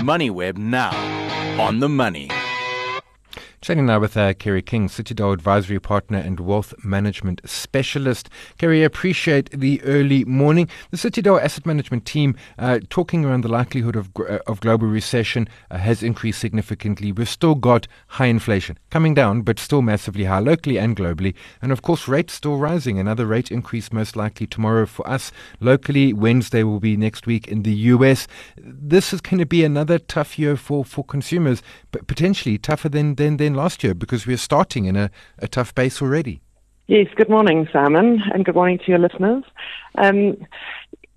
MoneyWeb 0.04 0.58
now 0.58 0.92
on 1.62 1.80
the 1.80 1.90
money. 1.90 2.30
Chatting 3.64 3.86
now 3.86 3.98
with 3.98 4.18
uh, 4.18 4.34
Kerry 4.34 4.62
King, 4.62 4.90
Citadel 4.90 5.32
Advisory 5.32 5.80
Partner 5.80 6.18
and 6.18 6.38
Wealth 6.42 6.74
Management 6.84 7.40
Specialist. 7.46 8.30
Kerry, 8.58 8.84
appreciate 8.84 9.50
the 9.52 9.82
early 9.84 10.26
morning. 10.26 10.68
The 10.92 10.98
Citadel 10.98 11.40
Asset 11.40 11.66
Management 11.66 12.06
team 12.06 12.36
uh, 12.60 12.82
talking 12.90 13.24
around 13.24 13.46
the 13.46 13.48
likelihood 13.48 13.96
of, 13.96 14.10
uh, 14.18 14.40
of 14.48 14.60
global 14.60 14.88
recession 14.88 15.48
uh, 15.72 15.78
has 15.78 16.04
increased 16.04 16.42
significantly. 16.42 17.14
We've 17.14 17.30
still 17.30 17.56
got 17.56 17.88
high 18.08 18.26
inflation 18.26 18.78
coming 18.90 19.14
down, 19.14 19.44
but 19.44 19.60
still 19.60 19.82
massively 19.82 20.26
high 20.26 20.40
locally 20.40 20.78
and 20.78 20.94
globally. 20.94 21.34
And 21.62 21.72
of 21.72 21.82
course, 21.82 22.06
rates 22.06 22.34
still 22.34 22.58
rising. 22.58 23.00
Another 23.00 23.26
rate 23.26 23.50
increase 23.50 23.94
most 23.94 24.18
likely 24.18 24.46
tomorrow 24.46 24.86
for 24.86 25.08
us 25.08 25.32
locally. 25.62 26.12
Wednesday 26.12 26.64
will 26.64 26.82
be 26.82 26.98
next 26.98 27.26
week 27.28 27.48
in 27.48 27.64
the 27.64 27.74
US. 27.94 28.28
This 28.58 29.14
is 29.14 29.22
going 29.22 29.40
to 29.40 29.46
be 29.46 29.64
another 29.64 30.00
tough 30.00 30.38
year 30.38 30.58
for, 30.58 30.84
for 30.84 31.06
consumers, 31.06 31.64
but 31.94 32.08
potentially 32.08 32.58
tougher 32.58 32.90
than, 32.90 33.16
than, 33.16 33.38
than 33.38 33.53
last 33.56 33.84
year 33.84 33.94
because 33.94 34.26
we're 34.26 34.38
starting 34.38 34.86
in 34.86 34.96
a, 34.96 35.10
a 35.40 35.48
tough 35.48 35.74
base 35.74 36.02
already. 36.02 36.42
Yes, 36.88 37.08
good 37.16 37.30
morning, 37.30 37.68
Simon, 37.72 38.22
and 38.34 38.44
good 38.44 38.56
morning 38.56 38.78
to 38.80 38.86
your 38.88 39.00
listeners. 39.00 39.44
Um, 39.96 40.38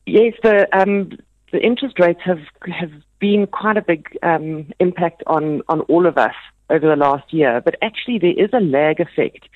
yes, 0.06 0.34
the 0.42 0.68
um, 0.72 1.10
the 1.52 1.60
interest 1.60 1.98
rates 1.98 2.20
have 2.24 2.40
have 2.68 2.92
been 3.18 3.46
quite 3.46 3.76
a 3.76 3.82
big 3.82 4.16
um, 4.22 4.72
impact 4.78 5.22
on 5.26 5.62
on 5.68 5.80
all 5.82 6.06
of 6.06 6.18
us 6.18 6.34
over 6.70 6.88
the 6.88 6.96
last 6.96 7.32
year, 7.32 7.60
but 7.64 7.76
actually 7.82 8.18
there 8.18 8.32
is 8.36 8.50
a 8.52 8.60
lag 8.60 9.00
effect. 9.00 9.48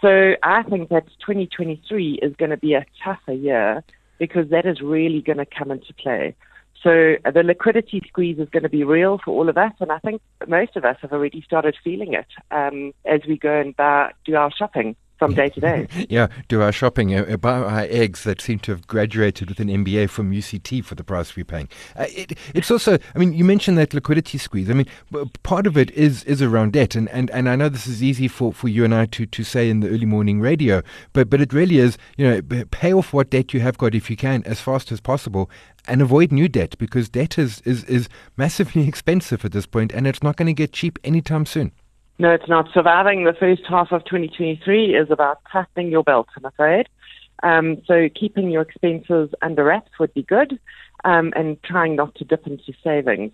So 0.00 0.34
I 0.42 0.62
think 0.64 0.90
that 0.90 1.06
2023 1.20 2.20
is 2.22 2.36
going 2.36 2.50
to 2.50 2.56
be 2.56 2.74
a 2.74 2.84
tougher 3.02 3.32
year 3.32 3.82
because 4.18 4.50
that 4.50 4.66
is 4.66 4.80
really 4.80 5.22
going 5.22 5.38
to 5.38 5.46
come 5.46 5.70
into 5.70 5.92
play. 5.94 6.34
So 6.82 7.16
uh, 7.24 7.30
the 7.30 7.42
liquidity 7.42 8.02
squeeze 8.06 8.38
is 8.38 8.48
going 8.50 8.62
to 8.62 8.68
be 8.68 8.84
real 8.84 9.18
for 9.24 9.30
all 9.32 9.48
of 9.48 9.56
us, 9.56 9.72
and 9.80 9.90
I 9.90 9.98
think 9.98 10.20
most 10.46 10.76
of 10.76 10.84
us 10.84 10.96
have 11.02 11.12
already 11.12 11.42
started 11.42 11.76
feeling 11.82 12.14
it 12.14 12.26
um, 12.50 12.92
as 13.04 13.20
we 13.26 13.38
go 13.38 13.60
and 13.60 13.74
buy, 13.76 14.12
do 14.24 14.36
our 14.36 14.50
shopping 14.52 14.96
from 15.18 15.34
day 15.34 15.48
to 15.50 15.60
day. 15.60 15.88
yeah, 16.08 16.28
do 16.48 16.62
our 16.62 16.72
shopping, 16.72 17.14
uh, 17.14 17.36
buy 17.36 17.58
our 17.58 17.86
eggs 17.88 18.24
that 18.24 18.40
seem 18.40 18.58
to 18.60 18.72
have 18.72 18.86
graduated 18.86 19.48
with 19.48 19.60
an 19.60 19.68
MBA 19.68 20.10
from 20.10 20.32
UCT 20.32 20.84
for 20.84 20.94
the 20.94 21.04
price 21.04 21.36
we're 21.36 21.44
paying. 21.44 21.68
Uh, 21.96 22.06
it, 22.08 22.38
it's 22.54 22.70
also, 22.70 22.98
I 23.14 23.18
mean, 23.18 23.32
you 23.32 23.44
mentioned 23.44 23.78
that 23.78 23.94
liquidity 23.94 24.38
squeeze. 24.38 24.70
I 24.70 24.74
mean, 24.74 24.86
part 25.42 25.66
of 25.66 25.76
it 25.76 25.90
is 25.92 26.24
is 26.24 26.42
around 26.42 26.72
debt, 26.72 26.94
and, 26.94 27.08
and, 27.10 27.30
and 27.30 27.48
I 27.48 27.56
know 27.56 27.68
this 27.68 27.86
is 27.86 28.02
easy 28.02 28.28
for, 28.28 28.52
for 28.52 28.68
you 28.68 28.84
and 28.84 28.94
I 28.94 29.06
to, 29.06 29.26
to 29.26 29.44
say 29.44 29.70
in 29.70 29.80
the 29.80 29.88
early 29.88 30.06
morning 30.06 30.40
radio, 30.40 30.82
but 31.12 31.30
but 31.30 31.40
it 31.40 31.52
really 31.52 31.78
is, 31.78 31.98
you 32.16 32.28
know, 32.28 32.64
pay 32.70 32.92
off 32.92 33.12
what 33.12 33.30
debt 33.30 33.54
you 33.54 33.60
have 33.60 33.78
got 33.78 33.94
if 33.94 34.10
you 34.10 34.16
can 34.16 34.42
as 34.44 34.60
fast 34.60 34.92
as 34.92 35.00
possible, 35.00 35.50
and 35.88 36.02
avoid 36.02 36.32
new 36.32 36.48
debt 36.48 36.76
because 36.78 37.08
debt 37.08 37.38
is, 37.38 37.60
is, 37.62 37.84
is 37.84 38.08
massively 38.36 38.86
expensive 38.88 39.44
at 39.44 39.52
this 39.52 39.66
point, 39.66 39.92
and 39.92 40.06
it's 40.06 40.22
not 40.22 40.36
going 40.36 40.46
to 40.46 40.52
get 40.52 40.72
cheap 40.72 40.98
anytime 41.04 41.46
soon. 41.46 41.72
No, 42.18 42.30
it's 42.32 42.48
not. 42.48 42.68
Surviving 42.72 43.24
the 43.24 43.34
first 43.34 43.62
half 43.68 43.92
of 43.92 44.04
2023 44.04 44.96
is 44.96 45.10
about 45.10 45.40
tightening 45.52 45.90
your 45.90 46.02
belt, 46.02 46.28
I'm 46.36 46.44
afraid. 46.44 46.88
Um, 47.42 47.82
so 47.86 48.08
keeping 48.18 48.50
your 48.50 48.62
expenses 48.62 49.30
under 49.42 49.64
wraps 49.64 49.92
would 50.00 50.14
be 50.14 50.22
good 50.22 50.58
um, 51.04 51.32
and 51.36 51.62
trying 51.62 51.96
not 51.96 52.14
to 52.16 52.24
dip 52.24 52.46
into 52.46 52.72
savings. 52.82 53.32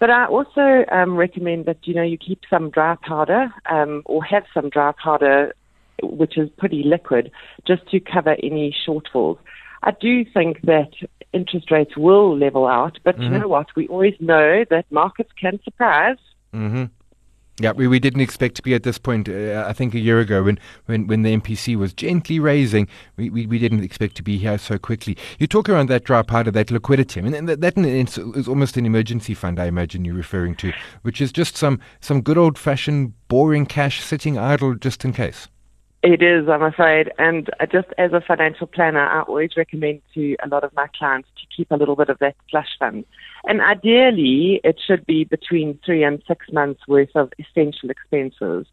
But 0.00 0.10
I 0.10 0.26
also 0.26 0.84
um, 0.90 1.16
recommend 1.16 1.66
that, 1.66 1.86
you 1.86 1.94
know, 1.94 2.02
you 2.02 2.18
keep 2.18 2.40
some 2.50 2.70
dry 2.70 2.96
powder 3.00 3.54
um, 3.70 4.02
or 4.06 4.24
have 4.24 4.44
some 4.52 4.68
dry 4.68 4.92
powder 5.02 5.54
which 6.02 6.36
is 6.36 6.50
pretty 6.58 6.82
liquid 6.82 7.30
just 7.66 7.88
to 7.90 8.00
cover 8.00 8.36
any 8.42 8.74
shortfalls. 8.86 9.38
I 9.82 9.92
do 9.92 10.24
think 10.24 10.62
that 10.62 10.90
interest 11.32 11.70
rates 11.70 11.96
will 11.96 12.36
level 12.36 12.66
out, 12.66 12.98
but 13.04 13.16
mm-hmm. 13.16 13.32
you 13.34 13.38
know 13.38 13.48
what? 13.48 13.68
We 13.76 13.86
always 13.88 14.14
know 14.18 14.64
that 14.70 14.90
markets 14.90 15.30
can 15.40 15.60
surprise. 15.62 16.16
Mm-hmm. 16.54 16.84
Yeah, 17.60 17.70
we, 17.70 17.86
we 17.86 18.00
didn't 18.00 18.20
expect 18.20 18.56
to 18.56 18.62
be 18.62 18.74
at 18.74 18.82
this 18.82 18.98
point. 18.98 19.28
Uh, 19.28 19.64
I 19.64 19.72
think 19.72 19.94
a 19.94 20.00
year 20.00 20.18
ago, 20.18 20.42
when, 20.42 20.58
when, 20.86 21.06
when 21.06 21.22
the 21.22 21.36
MPC 21.36 21.76
was 21.76 21.92
gently 21.92 22.40
raising, 22.40 22.88
we, 23.16 23.30
we, 23.30 23.46
we 23.46 23.60
didn't 23.60 23.84
expect 23.84 24.16
to 24.16 24.24
be 24.24 24.38
here 24.38 24.58
so 24.58 24.76
quickly. 24.76 25.16
You 25.38 25.46
talk 25.46 25.68
around 25.68 25.88
that 25.88 26.02
dry 26.02 26.22
powder, 26.22 26.50
that 26.50 26.72
liquidity. 26.72 27.20
I 27.20 27.22
mean, 27.22 27.46
that, 27.46 27.60
that 27.60 27.78
is 27.78 28.48
almost 28.48 28.76
an 28.76 28.86
emergency 28.86 29.34
fund. 29.34 29.60
I 29.60 29.66
imagine 29.66 30.04
you're 30.04 30.16
referring 30.16 30.56
to, 30.56 30.72
which 31.02 31.20
is 31.20 31.30
just 31.30 31.56
some 31.56 31.78
some 32.00 32.22
good 32.22 32.38
old 32.38 32.58
fashioned 32.58 33.12
boring 33.28 33.66
cash 33.66 34.02
sitting 34.02 34.36
idle 34.36 34.74
just 34.74 35.04
in 35.04 35.12
case. 35.12 35.46
It 36.06 36.22
is, 36.22 36.50
I'm 36.50 36.62
afraid. 36.62 37.10
And 37.16 37.48
uh, 37.60 37.64
just 37.64 37.88
as 37.96 38.12
a 38.12 38.20
financial 38.20 38.66
planner, 38.66 39.00
I 39.00 39.22
always 39.22 39.56
recommend 39.56 40.02
to 40.12 40.36
a 40.44 40.48
lot 40.48 40.62
of 40.62 40.70
my 40.74 40.86
clients 40.98 41.30
to 41.40 41.46
keep 41.56 41.70
a 41.70 41.76
little 41.76 41.96
bit 41.96 42.10
of 42.10 42.18
that 42.18 42.36
slush 42.50 42.68
fund. 42.78 43.06
And 43.44 43.62
ideally, 43.62 44.60
it 44.64 44.78
should 44.86 45.06
be 45.06 45.24
between 45.24 45.78
three 45.82 46.04
and 46.04 46.22
six 46.28 46.44
months 46.52 46.82
worth 46.86 47.08
of 47.14 47.32
essential 47.38 47.88
expenses. 47.88 48.66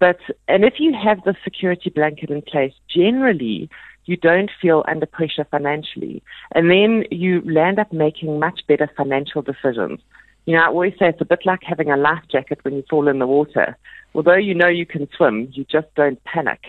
But, 0.00 0.18
and 0.48 0.64
if 0.64 0.80
you 0.80 0.92
have 0.92 1.22
the 1.22 1.36
security 1.44 1.90
blanket 1.90 2.30
in 2.30 2.42
place, 2.42 2.72
generally, 2.92 3.70
you 4.06 4.16
don't 4.16 4.50
feel 4.60 4.84
under 4.88 5.06
pressure 5.06 5.46
financially. 5.48 6.24
And 6.56 6.68
then 6.72 7.04
you 7.12 7.40
land 7.42 7.78
up 7.78 7.92
making 7.92 8.40
much 8.40 8.62
better 8.66 8.90
financial 8.96 9.42
decisions. 9.42 10.00
You 10.46 10.56
know, 10.56 10.62
I 10.64 10.66
always 10.66 10.94
say 10.98 11.10
it's 11.10 11.20
a 11.20 11.24
bit 11.24 11.46
like 11.46 11.60
having 11.62 11.92
a 11.92 11.96
life 11.96 12.24
jacket 12.32 12.58
when 12.62 12.74
you 12.74 12.82
fall 12.90 13.06
in 13.06 13.20
the 13.20 13.28
water 13.28 13.78
although 14.14 14.36
you 14.36 14.54
know 14.54 14.68
you 14.68 14.86
can 14.86 15.08
swim, 15.16 15.48
you 15.52 15.64
just 15.64 15.88
don't 15.94 16.22
panic. 16.24 16.60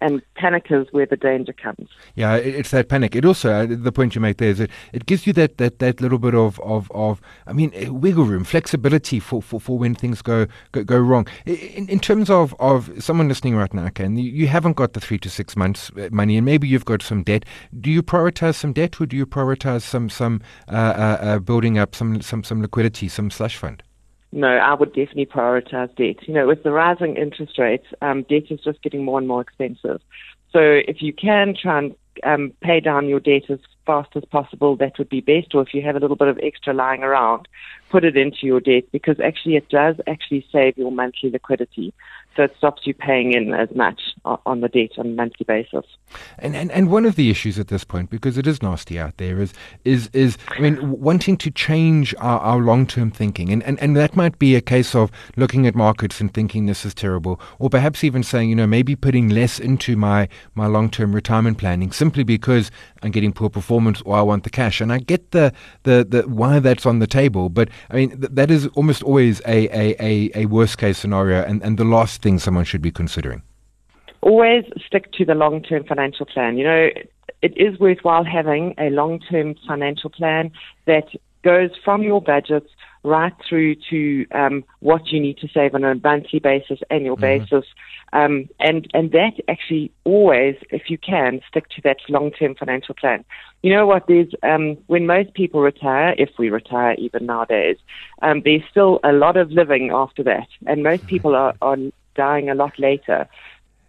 And 0.00 0.22
panic 0.36 0.66
is 0.70 0.86
where 0.92 1.06
the 1.06 1.16
danger 1.16 1.52
comes. 1.52 1.88
Yeah, 2.14 2.36
it's 2.36 2.70
that 2.70 2.88
panic. 2.88 3.16
It 3.16 3.24
also, 3.24 3.50
uh, 3.50 3.66
the 3.68 3.90
point 3.90 4.14
you 4.14 4.20
make 4.20 4.36
there 4.36 4.50
is 4.50 4.60
it, 4.60 4.70
it 4.92 5.06
gives 5.06 5.26
you 5.26 5.32
that, 5.32 5.58
that, 5.58 5.80
that 5.80 6.00
little 6.00 6.18
bit 6.18 6.34
of, 6.36 6.60
of, 6.60 6.88
of, 6.92 7.20
I 7.48 7.52
mean, 7.52 7.72
uh, 7.74 7.92
wiggle 7.92 8.24
room, 8.24 8.44
flexibility 8.44 9.18
for, 9.18 9.42
for, 9.42 9.60
for 9.60 9.76
when 9.76 9.96
things 9.96 10.22
go, 10.22 10.46
go, 10.70 10.84
go 10.84 10.98
wrong. 10.98 11.26
In, 11.46 11.88
in 11.88 11.98
terms 11.98 12.30
of, 12.30 12.54
of 12.60 12.90
someone 13.02 13.26
listening 13.26 13.56
right 13.56 13.74
now, 13.74 13.88
Ken, 13.88 14.16
you, 14.16 14.46
haven't 14.46 14.76
got 14.76 14.92
the 14.92 15.00
three 15.00 15.18
to 15.18 15.28
six 15.28 15.56
months 15.56 15.90
uh, 15.98 16.08
money 16.12 16.36
and 16.36 16.44
maybe 16.44 16.68
you've 16.68 16.84
got 16.84 17.02
some 17.02 17.24
debt. 17.24 17.44
Do 17.80 17.90
you 17.90 18.02
prioritize 18.02 18.54
some 18.54 18.72
debt 18.72 19.00
or 19.00 19.06
do 19.06 19.16
you 19.16 19.26
prioritize 19.26 19.82
some, 19.82 20.08
some 20.08 20.40
uh, 20.68 20.76
uh, 20.76 21.18
uh, 21.20 21.38
building 21.40 21.76
up 21.76 21.96
some, 21.96 22.22
some, 22.22 22.44
some 22.44 22.62
liquidity, 22.62 23.08
some 23.08 23.30
slush 23.32 23.56
fund? 23.56 23.82
No, 24.32 24.48
I 24.48 24.74
would 24.74 24.90
definitely 24.90 25.26
prioritize 25.26 25.94
debt. 25.96 26.26
You 26.28 26.34
know, 26.34 26.46
with 26.46 26.62
the 26.62 26.70
rising 26.70 27.16
interest 27.16 27.58
rates, 27.58 27.86
um, 28.02 28.22
debt 28.24 28.50
is 28.50 28.60
just 28.60 28.82
getting 28.82 29.04
more 29.04 29.18
and 29.18 29.26
more 29.26 29.40
expensive. 29.40 30.00
So 30.52 30.60
if 30.60 31.02
you 31.02 31.12
can 31.12 31.54
try 31.60 31.78
and 31.78 31.94
um, 32.24 32.52
pay 32.60 32.80
down 32.80 33.08
your 33.08 33.20
debt 33.20 33.48
as 33.48 33.58
fast 33.86 34.10
as 34.16 34.24
possible, 34.26 34.76
that 34.76 34.98
would 34.98 35.08
be 35.08 35.20
best. 35.20 35.54
Or 35.54 35.62
if 35.62 35.72
you 35.72 35.82
have 35.82 35.96
a 35.96 35.98
little 35.98 36.16
bit 36.16 36.28
of 36.28 36.38
extra 36.42 36.74
lying 36.74 37.02
around, 37.02 37.48
put 37.88 38.04
it 38.04 38.16
into 38.16 38.46
your 38.46 38.60
debt 38.60 38.84
because 38.92 39.18
actually 39.20 39.56
it 39.56 39.68
does 39.70 39.96
actually 40.06 40.46
save 40.52 40.76
your 40.76 40.92
monthly 40.92 41.30
liquidity. 41.30 41.94
So 42.38 42.44
it 42.44 42.54
stops 42.56 42.86
you 42.86 42.94
paying 42.94 43.32
in 43.32 43.52
as 43.52 43.68
much 43.74 44.00
on 44.24 44.60
the 44.60 44.68
debt 44.68 44.92
on 44.96 45.06
a 45.06 45.08
monthly 45.08 45.42
basis. 45.42 45.84
And, 46.38 46.54
and 46.54 46.70
and 46.70 46.88
one 46.88 47.04
of 47.04 47.16
the 47.16 47.30
issues 47.30 47.58
at 47.58 47.66
this 47.66 47.82
point, 47.82 48.10
because 48.10 48.38
it 48.38 48.46
is 48.46 48.62
nasty 48.62 48.96
out 48.96 49.16
there, 49.16 49.40
is 49.40 49.52
is 49.84 50.08
is 50.12 50.38
I 50.50 50.60
mean 50.60 51.00
wanting 51.00 51.36
to 51.38 51.50
change 51.50 52.14
our, 52.20 52.38
our 52.38 52.58
long 52.60 52.86
term 52.86 53.10
thinking, 53.10 53.50
and, 53.50 53.60
and 53.64 53.76
and 53.80 53.96
that 53.96 54.14
might 54.14 54.38
be 54.38 54.54
a 54.54 54.60
case 54.60 54.94
of 54.94 55.10
looking 55.36 55.66
at 55.66 55.74
markets 55.74 56.20
and 56.20 56.32
thinking 56.32 56.66
this 56.66 56.84
is 56.84 56.94
terrible, 56.94 57.40
or 57.58 57.68
perhaps 57.70 58.04
even 58.04 58.22
saying 58.22 58.50
you 58.50 58.54
know 58.54 58.68
maybe 58.68 58.94
putting 58.94 59.30
less 59.30 59.58
into 59.58 59.96
my 59.96 60.28
my 60.54 60.68
long 60.68 60.90
term 60.90 61.16
retirement 61.16 61.58
planning 61.58 61.90
simply 61.90 62.22
because 62.22 62.70
I'm 63.02 63.10
getting 63.10 63.32
poor 63.32 63.50
performance 63.50 64.00
or 64.02 64.16
I 64.16 64.22
want 64.22 64.44
the 64.44 64.50
cash. 64.50 64.80
And 64.80 64.92
I 64.92 64.98
get 64.98 65.32
the 65.32 65.52
the, 65.82 66.06
the 66.08 66.22
why 66.28 66.60
that's 66.60 66.86
on 66.86 67.00
the 67.00 67.08
table, 67.08 67.48
but 67.48 67.68
I 67.90 67.96
mean 67.96 68.10
th- 68.10 68.30
that 68.32 68.48
is 68.48 68.68
almost 68.76 69.02
always 69.02 69.40
a, 69.40 69.68
a, 69.76 69.96
a, 69.98 70.30
a 70.42 70.46
worst 70.46 70.78
case 70.78 70.98
scenario, 70.98 71.42
and, 71.42 71.60
and 71.64 71.76
the 71.78 71.84
last 71.84 72.22
thing 72.22 72.27
someone 72.36 72.64
should 72.64 72.82
be 72.82 72.90
considering? 72.90 73.42
Always 74.20 74.64
stick 74.84 75.12
to 75.12 75.24
the 75.24 75.34
long 75.34 75.62
term 75.62 75.84
financial 75.84 76.26
plan. 76.26 76.58
You 76.58 76.64
know, 76.64 76.88
it 77.40 77.56
is 77.56 77.78
worthwhile 77.78 78.24
having 78.24 78.74
a 78.76 78.90
long 78.90 79.20
term 79.20 79.54
financial 79.66 80.10
plan 80.10 80.50
that 80.86 81.06
goes 81.44 81.70
from 81.84 82.02
your 82.02 82.20
budgets 82.20 82.68
right 83.04 83.32
through 83.48 83.76
to 83.90 84.26
um, 84.32 84.64
what 84.80 85.06
you 85.06 85.20
need 85.20 85.38
to 85.38 85.48
save 85.48 85.74
on 85.74 85.84
a 85.84 85.94
monthly 85.94 86.40
basis, 86.40 86.80
annual 86.90 87.16
mm-hmm. 87.16 87.44
basis, 87.44 87.64
um, 88.12 88.48
and 88.58 88.88
and 88.92 89.12
that 89.12 89.34
actually 89.48 89.92
always, 90.04 90.56
if 90.70 90.90
you 90.90 90.98
can, 90.98 91.40
stick 91.48 91.68
to 91.70 91.82
that 91.82 91.98
long-term 92.08 92.54
financial 92.54 92.94
plan. 92.94 93.24
You 93.62 93.72
know 93.72 93.86
what? 93.86 94.06
There's 94.08 94.32
um, 94.42 94.76
when 94.86 95.06
most 95.06 95.34
people 95.34 95.60
retire, 95.60 96.14
if 96.18 96.30
we 96.38 96.50
retire 96.50 96.94
even 96.98 97.26
nowadays, 97.26 97.76
um, 98.22 98.42
there's 98.44 98.62
still 98.70 99.00
a 99.04 99.12
lot 99.12 99.36
of 99.36 99.50
living 99.50 99.90
after 99.92 100.22
that, 100.24 100.48
and 100.66 100.82
most 100.82 101.06
people 101.06 101.34
are, 101.34 101.54
are 101.62 101.76
dying 102.18 102.50
a 102.50 102.54
lot 102.54 102.78
later. 102.78 103.28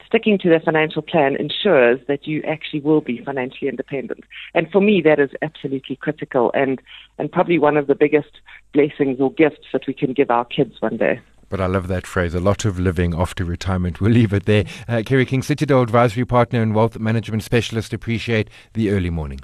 Sticking 0.06 0.40
to 0.40 0.50
the 0.50 0.60
financial 0.60 1.02
plan 1.02 1.36
ensures 1.36 2.00
that 2.08 2.26
you 2.26 2.42
actually 2.48 2.80
will 2.80 3.02
be 3.02 3.24
financially 3.24 3.70
independent. 3.70 4.24
And 4.56 4.72
for 4.72 4.82
me, 4.82 5.02
that 5.02 5.20
is 5.20 5.30
absolutely 5.42 5.98
critical 5.98 6.52
and, 6.54 6.82
and 7.18 7.32
probably 7.32 7.60
one 7.60 7.78
of 7.78 7.88
the 7.88 7.96
biggest 7.96 8.34
blessings 8.74 9.20
or 9.20 9.32
gifts 9.32 9.68
that 9.74 9.86
we 9.88 9.94
can 9.94 10.14
give 10.14 10.32
our 10.32 10.46
kids 10.46 10.76
one 10.80 10.98
day. 10.98 11.20
But 11.50 11.62
I 11.62 11.66
love 11.66 11.88
that 11.88 12.08
phrase, 12.08 12.34
a 12.36 12.40
lot 12.40 12.66
of 12.66 12.80
living 12.80 13.14
after 13.16 13.44
retirement. 13.44 14.00
We'll 14.00 14.12
leave 14.12 14.34
it 14.34 14.46
there. 14.46 14.66
Uh, 14.88 15.02
Kerry 15.06 15.26
King, 15.26 15.44
Citadel 15.44 15.82
Advisory 15.82 16.26
Partner 16.26 16.62
and 16.62 16.74
Wealth 16.76 17.00
Management 17.00 17.44
Specialist, 17.44 17.94
appreciate 17.94 18.50
the 18.74 18.92
early 18.92 19.10
morning. 19.10 19.42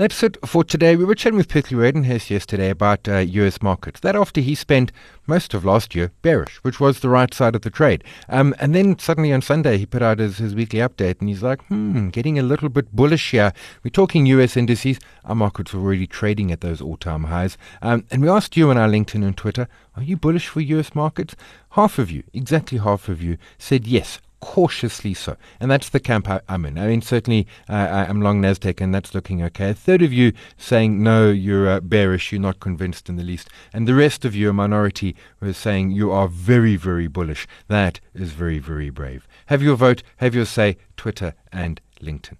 That's 0.00 0.22
it 0.22 0.38
for 0.48 0.64
today. 0.64 0.96
We 0.96 1.04
were 1.04 1.14
chatting 1.14 1.36
with 1.36 1.50
Petri 1.50 1.76
Redelinghuys 1.76 2.30
yesterday 2.30 2.70
about 2.70 3.06
uh, 3.06 3.18
US 3.18 3.60
markets. 3.60 4.00
That 4.00 4.16
after 4.16 4.40
he 4.40 4.54
spent 4.54 4.92
most 5.26 5.52
of 5.52 5.62
last 5.62 5.94
year 5.94 6.10
bearish, 6.22 6.56
which 6.62 6.80
was 6.80 7.00
the 7.00 7.10
right 7.10 7.34
side 7.34 7.54
of 7.54 7.60
the 7.60 7.68
trade. 7.68 8.02
Um, 8.26 8.54
and 8.58 8.74
then 8.74 8.98
suddenly 8.98 9.30
on 9.30 9.42
Sunday 9.42 9.76
he 9.76 9.84
put 9.84 10.00
out 10.00 10.18
his, 10.18 10.38
his 10.38 10.54
weekly 10.54 10.78
update 10.78 11.20
and 11.20 11.28
he's 11.28 11.42
like, 11.42 11.62
hmm, 11.66 12.08
getting 12.08 12.38
a 12.38 12.42
little 12.42 12.70
bit 12.70 12.96
bullish 12.96 13.32
here. 13.32 13.52
We're 13.84 13.90
talking 13.90 14.24
US 14.24 14.56
indices. 14.56 14.98
Our 15.26 15.34
markets 15.34 15.74
are 15.74 15.80
already 15.80 16.06
trading 16.06 16.50
at 16.50 16.62
those 16.62 16.80
all-time 16.80 17.24
highs. 17.24 17.58
Um, 17.82 18.06
and 18.10 18.22
we 18.22 18.30
asked 18.30 18.56
you 18.56 18.70
on 18.70 18.78
our 18.78 18.88
LinkedIn 18.88 19.22
and 19.22 19.36
Twitter, 19.36 19.68
are 19.96 20.02
you 20.02 20.16
bullish 20.16 20.48
for 20.48 20.62
US 20.62 20.94
markets? 20.94 21.36
Half 21.72 21.98
of 21.98 22.10
you, 22.10 22.22
exactly 22.32 22.78
half 22.78 23.10
of 23.10 23.22
you, 23.22 23.36
said 23.58 23.86
yes 23.86 24.18
cautiously 24.40 25.14
so. 25.14 25.36
And 25.60 25.70
that's 25.70 25.88
the 25.88 26.00
camp 26.00 26.28
I, 26.28 26.40
am 26.48 26.64
in. 26.64 26.78
I 26.78 26.88
mean, 26.88 27.02
certainly 27.02 27.46
uh, 27.68 28.06
I'm 28.08 28.20
long 28.20 28.40
Nasdaq, 28.42 28.80
and 28.80 28.94
that's 28.94 29.14
looking 29.14 29.42
okay. 29.44 29.70
A 29.70 29.74
third 29.74 30.02
of 30.02 30.12
you 30.12 30.32
saying 30.56 31.02
no, 31.02 31.30
you're 31.30 31.68
uh, 31.68 31.80
bearish, 31.80 32.32
you're 32.32 32.40
not 32.40 32.60
convinced 32.60 33.08
in 33.08 33.16
the 33.16 33.22
least, 33.22 33.48
and 33.72 33.86
the 33.86 33.94
rest 33.94 34.24
of 34.24 34.34
you, 34.34 34.50
a 34.50 34.52
minority, 34.52 35.14
are 35.40 35.52
saying 35.52 35.90
you 35.90 36.10
are 36.10 36.28
very, 36.28 36.76
very 36.76 37.06
bullish. 37.06 37.46
That 37.68 38.00
is 38.14 38.32
very, 38.32 38.58
very 38.58 38.90
brave. 38.90 39.28
Have 39.46 39.62
your 39.62 39.76
vote, 39.76 40.02
have 40.18 40.34
your 40.34 40.46
say. 40.46 40.76
Twitter 40.96 41.32
and 41.50 41.80
LinkedIn. 42.02 42.36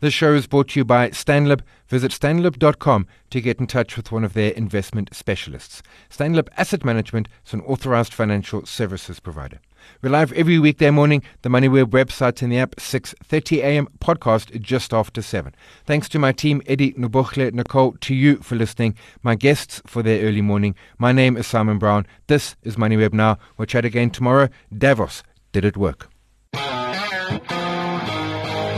This 0.00 0.14
show 0.14 0.32
is 0.32 0.46
brought 0.46 0.68
to 0.68 0.80
you 0.80 0.84
by 0.84 1.10
Stanlib. 1.10 1.60
Visit 1.88 2.10
stanlib.com 2.10 3.06
to 3.30 3.40
get 3.40 3.60
in 3.60 3.66
touch 3.66 3.96
with 3.96 4.10
one 4.10 4.24
of 4.24 4.32
their 4.32 4.52
investment 4.52 5.14
specialists. 5.14 5.82
Stanlib 6.10 6.48
Asset 6.56 6.84
Management 6.84 7.28
is 7.46 7.52
an 7.52 7.60
authorized 7.60 8.14
financial 8.14 8.66
services 8.66 9.20
provider. 9.20 9.60
We're 10.02 10.10
live 10.10 10.32
every 10.32 10.58
weekday 10.58 10.90
morning, 10.90 11.22
the 11.42 11.48
MoneyWeb 11.48 11.86
website 11.86 12.42
and 12.42 12.52
the 12.52 12.58
app, 12.58 12.76
6.30 12.76 13.58
a.m. 13.58 13.88
podcast 14.00 14.60
just 14.60 14.92
after 14.92 15.22
7. 15.22 15.54
Thanks 15.84 16.08
to 16.10 16.18
my 16.18 16.32
team, 16.32 16.62
Eddie, 16.66 16.92
Nubochle, 16.92 17.52
Nicole, 17.52 17.92
to 18.00 18.14
you 18.14 18.36
for 18.36 18.54
listening, 18.56 18.94
my 19.22 19.34
guests 19.34 19.80
for 19.86 20.02
their 20.02 20.24
early 20.26 20.42
morning. 20.42 20.74
My 20.98 21.12
name 21.12 21.36
is 21.36 21.46
Simon 21.46 21.78
Brown. 21.78 22.06
This 22.26 22.56
is 22.62 22.76
MoneyWeb 22.76 23.12
Now. 23.12 23.38
We'll 23.56 23.66
chat 23.66 23.84
again 23.84 24.10
tomorrow. 24.10 24.48
Davos, 24.76 25.22
did 25.52 25.64
it 25.64 25.76
work? 25.76 26.08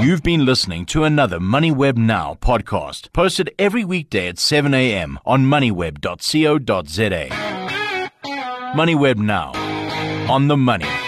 You've 0.03 0.23
been 0.23 0.47
listening 0.47 0.87
to 0.87 1.05
another 1.05 1.39
MoneyWeb 1.39 1.99
Now 1.99 2.39
podcast, 2.41 3.13
posted 3.13 3.55
every 3.59 3.85
weekday 3.85 4.29
at 4.29 4.39
7 4.39 4.73
a.m. 4.73 5.19
on 5.27 5.45
moneyweb.co.za. 5.45 7.29
MoneyWeb 8.75 9.19
Now, 9.19 9.53
on 10.31 10.47
the 10.47 10.57
money. 10.57 11.00